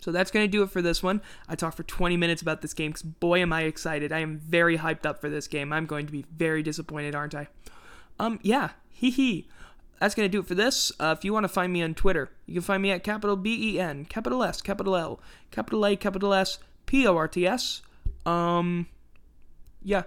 So 0.00 0.10
that's 0.10 0.32
going 0.32 0.44
to 0.44 0.50
do 0.50 0.64
it 0.64 0.70
for 0.70 0.82
this 0.82 1.00
one. 1.00 1.22
I 1.48 1.54
talked 1.54 1.76
for 1.76 1.84
20 1.84 2.16
minutes 2.16 2.42
about 2.42 2.62
this 2.62 2.74
game 2.74 2.90
because 2.90 3.04
boy, 3.04 3.40
am 3.40 3.52
I 3.52 3.62
excited. 3.62 4.12
I 4.12 4.18
am 4.18 4.38
very 4.38 4.78
hyped 4.78 5.06
up 5.06 5.20
for 5.20 5.30
this 5.30 5.46
game. 5.46 5.72
I'm 5.72 5.86
going 5.86 6.06
to 6.06 6.12
be 6.12 6.26
very 6.36 6.64
disappointed, 6.64 7.14
aren't 7.14 7.34
I? 7.34 7.46
Um, 8.18 8.40
yeah, 8.42 8.70
hee 8.90 9.10
hee. 9.10 9.48
That's 10.00 10.14
going 10.14 10.28
to 10.28 10.32
do 10.32 10.40
it 10.40 10.46
for 10.46 10.54
this. 10.54 10.92
Uh, 11.00 11.14
if 11.16 11.24
you 11.24 11.32
want 11.32 11.44
to 11.44 11.48
find 11.48 11.72
me 11.72 11.82
on 11.82 11.94
Twitter, 11.94 12.30
you 12.46 12.54
can 12.54 12.62
find 12.62 12.82
me 12.82 12.90
at 12.90 13.04
capital 13.04 13.36
B 13.36 13.74
E 13.74 13.80
N, 13.80 14.04
capital 14.04 14.42
S, 14.42 14.60
capital 14.60 14.96
L, 14.96 15.20
capital 15.50 15.84
A, 15.86 15.96
capital 15.96 16.34
S, 16.34 16.58
P 16.86 17.06
O 17.06 17.16
R 17.16 17.28
T 17.28 17.46
S. 17.46 17.82
Um, 18.26 18.86
yeah. 19.82 20.02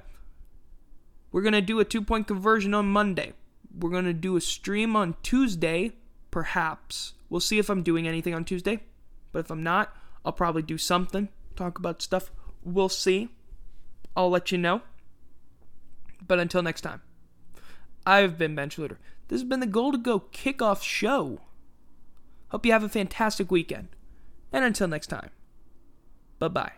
We're 1.31 1.41
going 1.41 1.53
to 1.53 1.61
do 1.61 1.79
a 1.79 1.85
two 1.85 2.01
point 2.01 2.27
conversion 2.27 2.73
on 2.73 2.87
Monday. 2.87 3.33
We're 3.77 3.89
going 3.89 4.05
to 4.05 4.13
do 4.13 4.35
a 4.35 4.41
stream 4.41 4.95
on 4.95 5.15
Tuesday, 5.23 5.93
perhaps. 6.31 7.13
We'll 7.29 7.41
see 7.41 7.59
if 7.59 7.69
I'm 7.69 7.83
doing 7.83 8.07
anything 8.07 8.33
on 8.33 8.45
Tuesday. 8.45 8.81
But 9.31 9.39
if 9.39 9.51
I'm 9.51 9.63
not, 9.63 9.95
I'll 10.25 10.31
probably 10.31 10.61
do 10.61 10.77
something, 10.77 11.29
talk 11.55 11.77
about 11.77 12.01
stuff. 12.01 12.31
We'll 12.63 12.89
see. 12.89 13.29
I'll 14.15 14.29
let 14.29 14.51
you 14.51 14.57
know. 14.57 14.81
But 16.25 16.39
until 16.39 16.63
next 16.63 16.81
time, 16.81 17.01
I've 18.05 18.37
been 18.37 18.55
Ben 18.55 18.69
Schluter. 18.69 18.97
This 19.27 19.41
has 19.41 19.47
been 19.47 19.59
the 19.59 19.65
Goal 19.65 19.91
to 19.91 19.97
Go 19.97 20.21
kickoff 20.31 20.81
show. 20.81 21.41
Hope 22.49 22.65
you 22.65 22.71
have 22.71 22.83
a 22.83 22.89
fantastic 22.89 23.51
weekend. 23.51 23.89
And 24.51 24.63
until 24.63 24.87
next 24.87 25.07
time, 25.07 25.31
bye 26.39 26.47
bye. 26.47 26.73